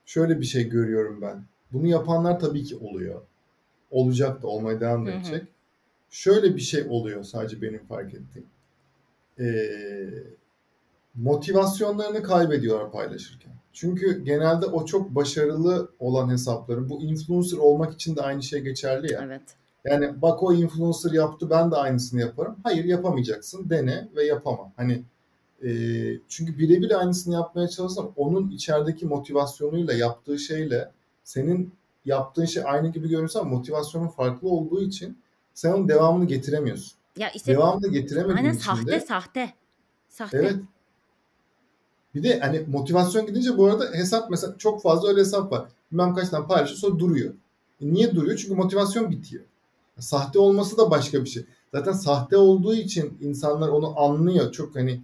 şöyle 0.06 0.40
bir 0.40 0.46
şey 0.46 0.70
görüyorum 0.70 1.22
ben. 1.22 1.44
Bunu 1.74 1.88
yapanlar 1.88 2.40
tabii 2.40 2.64
ki 2.64 2.78
oluyor 2.78 3.22
olacak 3.92 4.42
da 4.42 4.48
olmaya 4.48 4.80
devam 4.80 5.08
edecek. 5.08 5.44
Şöyle 6.10 6.56
bir 6.56 6.62
şey 6.62 6.86
oluyor 6.90 7.24
sadece 7.24 7.62
benim 7.62 7.86
fark 7.86 8.14
ettiğim. 8.14 8.46
Ee, 9.40 10.10
motivasyonlarını 11.16 12.24
kaybediyorlar 12.24 12.92
paylaşırken. 12.92 13.52
Çünkü 13.74 14.24
genelde 14.24 14.66
o 14.66 14.86
çok 14.86 15.16
başarılı 15.16 15.92
olan 16.00 16.30
hesapların 16.30 16.90
bu 16.90 17.02
influencer 17.02 17.58
olmak 17.58 17.94
için 17.94 18.16
de 18.16 18.22
aynı 18.22 18.44
şey 18.44 18.62
geçerli 18.62 19.14
ya. 19.14 19.22
Evet. 19.26 19.42
Yani 19.86 20.22
bak 20.22 20.44
o 20.44 20.54
influencer 20.54 21.12
yaptı 21.12 21.50
ben 21.50 21.72
de 21.72 21.76
aynısını 21.76 22.20
yaparım. 22.20 22.56
Hayır 22.64 22.86
yapamayacaksın. 22.86 23.70
Dene 23.70 24.08
ve 24.16 24.26
yapama. 24.26 24.72
Hani 24.78 25.04
e, 25.64 25.70
çünkü 26.28 26.58
birebir 26.58 27.00
aynısını 27.00 27.34
yapmaya 27.34 27.68
çalışsan 27.68 28.12
onun 28.16 28.52
içerideki 28.52 29.06
motivasyonuyla 29.06 29.94
yaptığı 29.94 30.40
şeyle 30.40 30.92
senin 31.24 31.74
yaptığın 32.06 32.46
şey 32.46 32.64
aynı 32.66 32.88
gibi 32.88 33.10
görünse 33.10 33.40
ama 33.40 33.50
motivasyonun 33.50 34.08
farklı 34.08 34.50
olduğu 34.50 34.82
için 34.82 35.18
sen 35.54 35.74
onun 35.74 35.88
devamını 35.88 36.26
getiremiyorsun. 36.26 36.94
Ya 37.18 37.30
işte 37.30 37.54
devamını 37.54 37.88
getiremediğin 37.88 38.38
aynen, 38.38 38.54
için 38.54 38.66
sahte, 38.66 38.92
de 38.92 39.00
sahte 39.00 39.54
sahte. 40.10 40.38
Evet. 40.38 40.56
Bir 42.16 42.24
de 42.24 42.40
hani 42.40 42.60
motivasyon 42.68 43.26
gidince 43.26 43.58
bu 43.58 43.66
arada 43.66 43.86
hesap 43.94 44.30
mesela 44.30 44.58
çok 44.58 44.82
fazla 44.82 45.10
öyle 45.10 45.20
hesap 45.20 45.52
var. 45.52 45.70
Bilmem 45.92 46.16
kaç 46.16 46.30
tane 46.30 46.48
paylaşıyor 46.48 46.78
sonra 46.78 47.00
duruyor. 47.00 47.34
E 47.82 47.94
niye 47.94 48.16
duruyor? 48.16 48.38
Çünkü 48.38 48.56
motivasyon 48.56 49.12
bitiyor. 49.12 49.44
Sahte 50.00 50.40
olması 50.40 50.78
da 50.78 50.92
başka 50.92 51.24
bir 51.24 51.30
şey. 51.30 51.46
Zaten 51.74 51.92
sahte 51.92 52.38
olduğu 52.38 52.74
için 52.74 53.18
insanlar 53.22 53.70
onu 53.70 54.00
anlıyor. 54.00 54.52
Çok 54.52 54.76
hani 54.76 55.02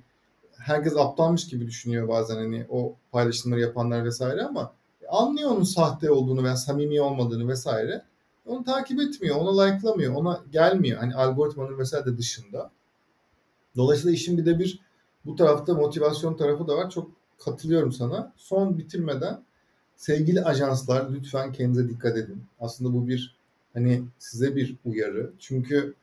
herkes 0.58 0.98
aptalmış 0.98 1.48
gibi 1.48 1.68
düşünüyor 1.68 2.08
bazen 2.08 2.36
hani 2.36 2.66
o 2.70 2.96
paylaşımları 3.12 3.60
yapanlar 3.60 4.06
vesaire 4.06 4.44
ama 4.44 4.74
anlıyor 5.10 5.52
onun 5.52 5.64
sahte 5.64 6.12
olduğunu 6.12 6.44
veya 6.44 6.56
samimi 6.56 7.02
olmadığını 7.02 7.48
vesaire. 7.48 8.06
Onu 8.46 8.64
takip 8.64 9.02
etmiyor, 9.02 9.36
onu 9.36 9.62
like'lamıyor, 9.62 10.16
ona 10.16 10.44
gelmiyor. 10.52 11.00
Hani 11.00 11.16
algoritmanın 11.16 11.78
vesaire 11.78 12.06
de 12.06 12.18
dışında. 12.18 12.72
Dolayısıyla 13.76 14.14
işin 14.14 14.38
bir 14.38 14.46
de 14.46 14.60
bir 14.60 14.80
bu 15.26 15.36
tarafta 15.36 15.74
motivasyon 15.74 16.38
tarafı 16.38 16.68
da 16.68 16.78
var. 16.78 16.90
Çok 16.90 17.12
katılıyorum 17.46 17.92
sana. 17.92 18.34
Son 18.38 18.78
bitirmeden 18.78 19.44
sevgili 19.96 20.44
ajanslar 20.44 21.12
lütfen 21.12 21.52
kendinize 21.52 21.90
dikkat 21.90 22.18
edin. 22.18 22.44
Aslında 22.60 22.94
bu 22.94 23.08
bir 23.08 23.35
hani 23.76 24.04
size 24.20 24.56
bir 24.56 24.76
uyarı. 24.86 25.32
Çünkü 25.40 25.94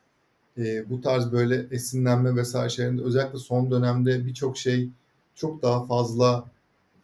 e, 0.58 0.90
bu 0.90 1.00
tarz 1.00 1.32
böyle 1.32 1.66
esinlenme 1.70 2.36
vesaire 2.36 2.68
şeylerinde 2.68 3.02
özellikle 3.02 3.38
son 3.38 3.70
dönemde 3.70 4.26
birçok 4.26 4.58
şey 4.58 4.88
çok 5.34 5.62
daha 5.62 5.86
fazla 5.86 6.44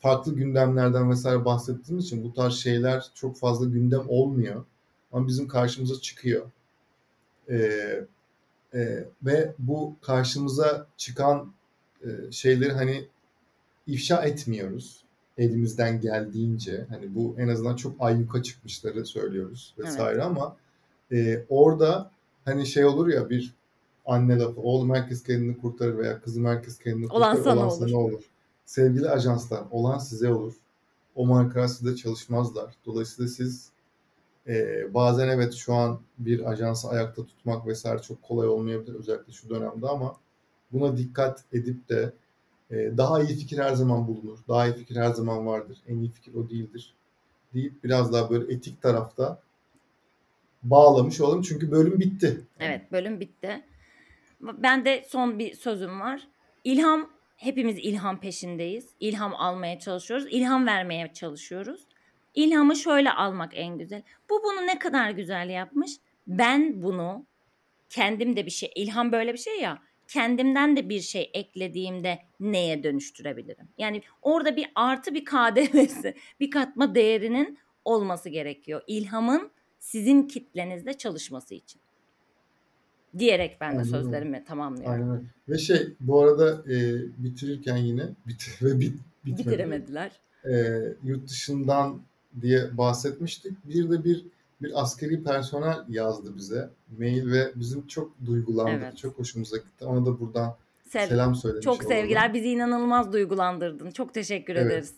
farklı 0.01 0.35
gündemlerden 0.35 1.11
vesaire 1.11 1.45
bahsettiğimiz 1.45 2.05
için 2.05 2.25
bu 2.25 2.35
tarz 2.35 2.55
şeyler 2.55 3.11
çok 3.15 3.37
fazla 3.37 3.67
gündem 3.67 4.05
olmuyor. 4.09 4.65
Ama 5.13 5.27
bizim 5.27 5.49
karşımıza 5.49 6.01
çıkıyor. 6.01 6.47
Ee, 7.51 8.07
e, 8.75 9.05
ve 9.23 9.55
bu 9.59 9.97
karşımıza 10.03 10.87
çıkan 10.97 11.53
e, 12.03 12.33
şeyleri 12.33 12.73
hani 12.73 13.09
ifşa 13.87 14.23
etmiyoruz 14.23 15.05
elimizden 15.39 16.01
geldiğince. 16.01 16.87
Hani 16.89 17.15
bu 17.15 17.35
en 17.39 17.49
azından 17.49 17.77
çok 17.77 17.97
ayyuka 17.99 18.43
çıkmışları 18.43 19.07
söylüyoruz 19.07 19.75
vesaire 19.79 20.15
evet. 20.15 20.25
ama 20.25 20.57
e, 21.13 21.45
orada 21.49 22.11
hani 22.45 22.67
şey 22.67 22.85
olur 22.85 23.09
ya 23.09 23.31
bir 23.31 23.55
anne 24.07 24.39
lafı 24.39 24.61
oğlum 24.61 24.95
herkes 24.95 25.23
kendini 25.23 25.59
kurtarır 25.59 25.99
veya 25.99 26.21
kızım 26.21 26.45
herkes 26.45 26.79
kendini 26.79 27.09
kurtarır 27.09 27.41
olan 27.41 27.43
sana, 27.43 27.61
olan 27.61 27.69
olur. 27.69 27.89
sana 27.89 27.99
olur 27.99 28.23
sevgili 28.69 29.11
ajanslar 29.11 29.63
olan 29.71 29.99
size 29.99 30.33
olur. 30.33 30.55
O 31.15 31.27
markalar 31.27 31.67
size 31.67 31.97
çalışmazlar. 31.97 32.75
Dolayısıyla 32.87 33.29
siz 33.29 33.71
e, 34.47 34.87
bazen 34.95 35.29
evet 35.29 35.55
şu 35.55 35.75
an 35.75 36.01
bir 36.19 36.51
ajansı 36.51 36.89
ayakta 36.89 37.25
tutmak 37.27 37.67
vesaire 37.67 38.03
çok 38.03 38.23
kolay 38.23 38.49
olmayabilir 38.49 38.95
özellikle 38.95 39.33
şu 39.33 39.51
dönemde 39.51 39.89
ama 39.89 40.17
buna 40.73 40.97
dikkat 40.97 41.45
edip 41.53 41.89
de 41.89 42.13
daha 42.71 43.23
iyi 43.23 43.37
fikir 43.37 43.59
her 43.59 43.75
zaman 43.75 44.09
bulunur. 44.09 44.39
Daha 44.49 44.67
iyi 44.67 44.75
fikir 44.75 44.97
her 44.97 45.11
zaman 45.11 45.47
vardır. 45.47 45.79
En 45.89 45.97
iyi 45.97 46.11
fikir 46.11 46.35
o 46.35 46.51
değildir. 46.51 46.95
Deyip 47.55 47.85
biraz 47.85 48.13
daha 48.13 48.31
böyle 48.31 48.55
etik 48.55 48.83
tarafta 48.83 49.39
bağlamış 50.63 51.21
olalım. 51.21 51.43
Çünkü 51.43 51.71
bölüm 51.71 52.01
bitti. 52.01 52.41
Evet 52.61 52.93
bölüm 52.93 53.21
bitti. 53.21 53.65
Ben 54.41 54.85
de 54.85 55.05
son 55.09 55.39
bir 55.39 55.55
sözüm 55.55 56.01
var. 56.01 56.29
İlham 56.65 57.11
hepimiz 57.37 57.79
ilham 57.79 58.21
peşindeyiz. 58.21 58.89
İlham 59.01 59.35
almaya 59.35 59.79
çalışıyoruz. 59.79 60.27
İlham 60.31 60.67
vermeye 60.67 61.13
çalışıyoruz. 61.13 61.87
İlhamı 62.35 62.77
şöyle 62.77 63.11
almak 63.11 63.53
en 63.55 63.79
güzel. 63.79 64.03
Bu 64.31 64.43
bunu 64.45 64.67
ne 64.67 64.79
kadar 64.79 65.11
güzel 65.11 65.51
yapmış. 65.51 65.93
Ben 66.27 66.83
bunu 66.83 67.27
kendim 67.91 68.37
de 68.37 68.47
bir 68.47 68.51
şey 68.51 68.73
ilham 68.75 69.13
böyle 69.13 69.33
bir 69.33 69.39
şey 69.39 69.61
ya 69.61 69.83
kendimden 70.09 70.77
de 70.77 70.89
bir 70.89 71.01
şey 71.01 71.31
eklediğimde 71.35 72.19
neye 72.41 72.83
dönüştürebilirim? 72.83 73.69
Yani 73.79 74.03
orada 74.23 74.57
bir 74.57 74.67
artı 74.75 75.15
bir 75.15 75.25
KDV'si, 75.25 76.15
bir 76.41 76.51
katma 76.51 76.95
değerinin 76.95 77.59
olması 77.85 78.29
gerekiyor. 78.29 78.81
İlhamın 78.87 79.51
sizin 79.79 80.23
kitlenizde 80.23 80.93
çalışması 80.93 81.55
için. 81.55 81.81
Diyerek 83.19 83.57
ben 83.61 83.73
de 83.73 83.79
Aynen 83.79 83.91
sözlerimi 83.91 84.45
tamamlıyorum. 84.45 85.11
Aynen 85.11 85.25
Ve 85.49 85.59
şey 85.59 85.89
bu 86.01 86.23
arada 86.23 86.73
e, 86.73 86.97
bitirirken 87.19 87.77
yine 87.77 88.03
bit 88.27 88.59
ve 88.63 88.81
bit, 88.81 88.95
bitiremediler. 89.27 90.13
E, 90.45 90.83
yurt 91.05 91.29
dışından 91.29 92.03
diye 92.41 92.79
bahsetmiştik. 92.79 93.69
Bir 93.69 93.91
de 93.91 94.05
bir 94.05 94.25
bir 94.63 94.83
askeri 94.83 95.25
personel 95.25 95.85
yazdı 95.89 96.37
bize 96.37 96.71
mail 96.99 97.33
ve 97.33 97.53
bizim 97.55 97.87
çok 97.87 98.13
duygulandık, 98.27 98.83
evet. 98.83 98.99
çok 98.99 99.19
hoşumuza 99.19 99.57
gitti. 99.57 99.85
Ona 99.85 100.07
da 100.07 100.21
buradan 100.21 100.57
Sev 100.89 101.09
selam 101.09 101.35
söylemiş 101.35 101.65
Çok 101.65 101.85
sevgiler. 101.85 102.21
Olalım. 102.21 102.35
Bizi 102.35 102.49
inanılmaz 102.49 103.13
duygulandırdın. 103.13 103.91
Çok 103.91 104.15
teşekkür 104.15 104.57
evet. 104.57 104.67
ederiz. 104.67 104.95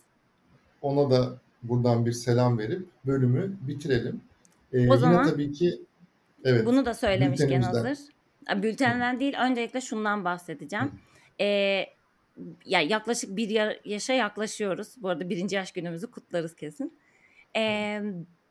Ona 0.82 1.10
da 1.10 1.38
buradan 1.62 2.06
bir 2.06 2.12
selam 2.12 2.58
verip 2.58 2.86
bölümü 3.06 3.56
bitirelim. 3.68 4.20
Ee, 4.72 4.88
o 4.88 4.96
zaman 4.96 5.28
tabii 5.28 5.52
ki 5.52 5.80
evet. 6.44 6.66
Bunu 6.66 6.86
da 6.86 6.94
söylemişken 6.94 7.62
hazır. 7.62 7.98
Bültenden 8.56 9.20
değil 9.20 9.34
öncelikle 9.42 9.80
şundan 9.80 10.24
bahsedeceğim. 10.24 10.90
Ee, 11.40 11.86
ya 12.64 12.80
yaklaşık 12.80 13.36
bir 13.36 13.76
yaşa 13.84 14.12
yaklaşıyoruz. 14.12 14.94
Bu 14.96 15.08
arada 15.08 15.28
birinci 15.28 15.56
yaş 15.56 15.72
günümüzü 15.72 16.10
kutlarız 16.10 16.56
kesin. 16.56 16.98
Ee, 17.56 18.02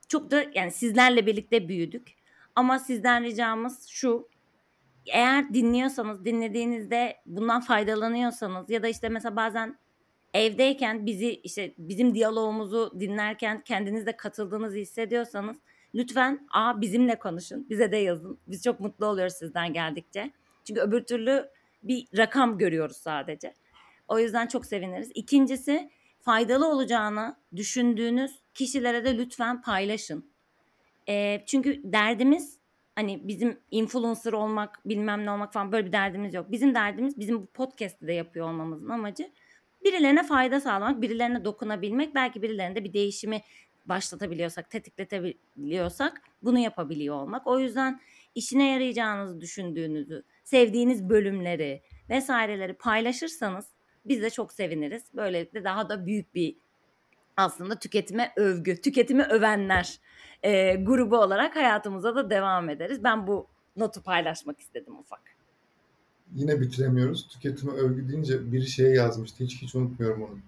çok 0.10 0.32
da 0.32 0.46
yani 0.56 0.72
sizlerle 0.72 1.26
birlikte 1.26 1.68
büyüdük. 1.70 2.16
Ama 2.56 2.80
sizden 2.80 3.24
ricamız 3.24 3.88
şu. 3.88 4.30
Eğer 5.08 5.54
dinliyorsanız, 5.54 6.26
dinlediğinizde 6.26 7.18
bundan 7.26 7.62
faydalanıyorsanız 7.62 8.70
ya 8.70 8.84
da 8.84 8.88
işte 8.88 9.10
mesela 9.10 9.36
bazen 9.36 9.78
evdeyken 10.34 11.06
bizi 11.06 11.32
işte 11.32 11.74
bizim 11.78 12.16
diyalogumuzu 12.16 13.00
dinlerken 13.00 13.62
kendinizde 13.62 14.18
katıldığınızı 14.18 14.78
hissediyorsanız 14.78 15.58
lütfen 15.96 16.48
a 16.52 16.82
bizimle 16.82 17.20
konuşun. 17.20 17.70
Bize 17.70 17.92
de 17.92 17.98
yazın. 17.98 18.40
Biz 18.48 18.64
çok 18.64 18.80
mutlu 18.80 19.06
oluyoruz 19.06 19.34
sizden 19.34 19.74
geldikçe. 19.74 20.32
Çünkü 20.64 20.82
öbür 20.82 21.04
türlü 21.04 21.50
bir 21.84 22.08
rakam 22.18 22.58
görüyoruz 22.58 22.98
sadece. 22.98 23.54
O 24.08 24.20
yüzden 24.20 24.48
çok 24.48 24.66
seviniriz. 24.66 25.12
İkincisi 25.14 25.90
faydalı 26.22 26.68
olacağını 26.68 27.36
düşündüğünüz 27.56 28.40
kişilere 28.54 29.06
de 29.06 29.18
lütfen 29.18 29.62
paylaşın. 29.62 30.32
E, 31.10 31.44
çünkü 31.46 31.82
derdimiz 31.84 32.60
hani 32.96 33.28
bizim 33.28 33.60
influencer 33.72 34.34
olmak 34.34 34.82
bilmem 34.86 35.26
ne 35.26 35.32
olmak 35.32 35.54
falan 35.54 35.72
böyle 35.72 35.88
bir 35.88 35.92
derdimiz 35.92 36.34
yok. 36.34 36.52
Bizim 36.52 36.76
derdimiz 36.76 37.20
bizim 37.20 37.42
bu 37.42 37.46
podcast'ı 37.46 38.08
da 38.08 38.12
yapıyor 38.12 38.50
olmamızın 38.50 38.90
amacı 38.90 39.32
birilerine 39.84 40.24
fayda 40.24 40.62
sağlamak, 40.62 41.02
birilerine 41.02 41.46
dokunabilmek, 41.46 42.16
belki 42.16 42.42
birilerinde 42.42 42.84
bir 42.84 42.94
değişimi 42.94 43.42
başlatabiliyorsak, 43.86 44.70
tetikletebiliyorsak 44.70 46.22
bunu 46.44 46.60
yapabiliyor 46.60 47.16
olmak. 47.16 47.48
O 47.48 47.60
yüzden 47.60 48.00
işine 48.36 48.72
yarayacağınızı 48.72 49.42
düşündüğünüzü, 49.42 50.24
sevdiğiniz 50.44 51.10
bölümleri 51.10 51.82
vesaireleri 52.10 52.74
paylaşırsanız 52.74 53.68
biz 54.06 54.22
de 54.22 54.30
çok 54.30 54.54
seviniriz. 54.54 55.04
Böylelikle 55.16 55.64
daha 55.64 55.90
da 55.90 56.06
büyük 56.06 56.36
bir 56.36 56.56
aslında 57.38 57.80
tüketime 57.80 58.34
övgü, 58.36 58.82
tüketimi 58.82 59.24
övenler 59.24 60.00
e, 60.44 60.76
grubu 60.76 61.18
olarak 61.18 61.56
hayatımıza 61.56 62.16
da 62.16 62.30
devam 62.30 62.70
ederiz. 62.70 63.04
Ben 63.04 63.28
bu 63.28 63.48
notu 63.78 64.04
paylaşmak 64.04 64.60
istedim 64.60 65.00
ufak. 65.00 65.22
Yine 66.36 66.62
bitiremiyoruz. 66.62 67.28
Tüketime 67.28 67.74
övgü 67.74 68.10
deyince 68.10 68.52
bir 68.52 68.62
şeye 68.62 68.96
yazmıştı. 68.96 69.44
Hiç 69.44 69.62
hiç 69.62 69.76
unutmuyorum 69.76 70.24
onu. 70.24 70.40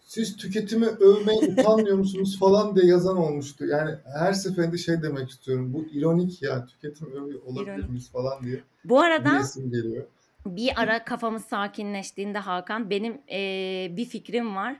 Siz 0.00 0.36
tüketimi 0.36 0.86
övmeye 0.86 1.38
utanmıyor 1.52 1.98
musunuz 1.98 2.38
falan 2.38 2.76
diye 2.76 2.86
yazan 2.86 3.16
olmuştu. 3.16 3.66
Yani 3.66 3.94
her 4.18 4.32
seferinde 4.32 4.78
şey 4.78 5.02
demek 5.02 5.30
istiyorum. 5.30 5.74
Bu 5.74 5.84
ironik 5.98 6.42
ya. 6.42 6.66
Tüketim 6.66 7.06
övgü 7.12 7.40
olabilir 7.46 7.88
miyiz 7.88 8.10
falan 8.10 8.42
diye. 8.44 8.62
Bu 8.84 9.00
arada 9.00 9.42
geliyor. 9.56 10.04
Bir 10.46 10.72
ara 10.76 11.04
kafamız 11.04 11.44
sakinleştiğinde 11.44 12.38
Hakan 12.38 12.90
benim 12.90 13.20
e, 13.30 13.38
bir 13.96 14.04
fikrim 14.04 14.56
var 14.56 14.76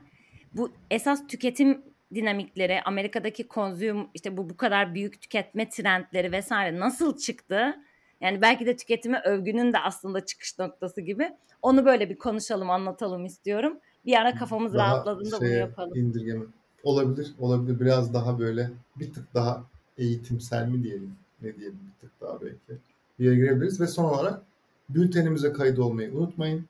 bu 0.57 0.71
esas 0.91 1.27
tüketim 1.27 1.81
dinamikleri, 2.13 2.81
Amerika'daki 2.85 3.47
konzüm 3.47 4.07
işte 4.13 4.37
bu 4.37 4.49
bu 4.49 4.57
kadar 4.57 4.95
büyük 4.95 5.21
tüketme 5.21 5.69
trendleri 5.69 6.31
vesaire 6.31 6.79
nasıl 6.79 7.17
çıktı? 7.17 7.75
Yani 8.21 8.41
belki 8.41 8.65
de 8.65 8.75
tüketime 8.75 9.21
övgünün 9.25 9.73
de 9.73 9.79
aslında 9.79 10.25
çıkış 10.25 10.59
noktası 10.59 11.01
gibi. 11.01 11.31
Onu 11.61 11.85
böyle 11.85 12.09
bir 12.09 12.17
konuşalım, 12.17 12.69
anlatalım 12.69 13.25
istiyorum. 13.25 13.77
Bir 14.05 14.13
ara 14.13 14.35
kafamız 14.35 14.73
daha 14.73 14.87
rahatladığında 14.87 15.39
bunu 15.39 15.47
yapalım. 15.47 15.95
Indirgeme. 15.95 16.45
Olabilir, 16.83 17.33
olabilir. 17.39 17.79
Biraz 17.79 18.13
daha 18.13 18.39
böyle 18.39 18.69
bir 18.95 19.13
tık 19.13 19.33
daha 19.33 19.63
eğitimsel 19.97 20.67
mi 20.67 20.83
diyelim? 20.83 21.15
Ne 21.41 21.55
diyelim 21.55 21.79
bir 21.87 22.07
tık 22.07 22.21
daha 22.21 22.41
belki. 22.41 22.81
Bir 23.19 23.25
yere 23.25 23.35
girebiliriz 23.35 23.81
ve 23.81 23.87
son 23.87 24.03
olarak 24.03 24.41
bültenimize 24.89 25.53
kayıt 25.53 25.79
olmayı 25.79 26.13
unutmayın. 26.13 26.65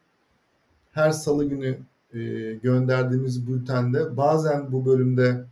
Her 0.92 1.12
salı 1.12 1.46
günü 1.46 1.78
e, 2.14 2.20
gönderdiğimiz 2.54 3.48
bültende 3.48 4.18
bazen 4.18 4.72
bu 4.72 4.86
bölümde 4.86 5.46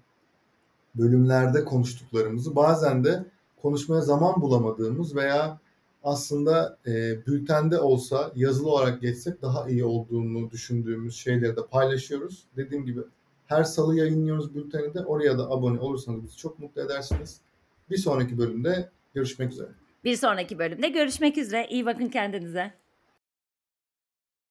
bölümlerde 0.96 1.66
konuştuklarımızı 1.66 2.56
bazen 2.56 3.04
de 3.04 3.26
konuşmaya 3.62 4.02
zaman 4.02 4.42
bulamadığımız 4.42 5.16
veya 5.16 5.60
aslında 6.04 6.78
e, 6.88 7.26
bültende 7.28 7.80
olsa 7.80 8.32
yazılı 8.36 8.70
olarak 8.70 9.02
geçsek 9.02 9.42
daha 9.42 9.70
iyi 9.70 9.86
olduğunu 9.86 10.52
düşündüğümüz 10.52 11.16
şeyleri 11.16 11.58
de 11.58 11.66
paylaşıyoruz. 11.72 12.44
Dediğim 12.58 12.86
gibi 12.86 13.02
her 13.46 13.64
salı 13.64 13.98
yayınlıyoruz 13.98 14.56
bülteni 14.56 14.94
de 14.94 15.06
oraya 15.06 15.38
da 15.38 15.50
abone 15.50 15.80
olursanız 15.80 16.24
bizi 16.24 16.38
çok 16.38 16.60
mutlu 16.60 16.82
edersiniz. 16.82 17.42
Bir 17.90 17.98
sonraki 17.98 18.38
bölümde 18.38 18.90
görüşmek 19.14 19.52
üzere. 19.52 19.70
Bir 20.06 20.16
sonraki 20.16 20.60
bölümde 20.60 20.90
görüşmek 20.90 21.38
üzere. 21.38 21.68
İyi 21.70 21.86
bakın 21.86 22.10
kendinize. 22.10 22.85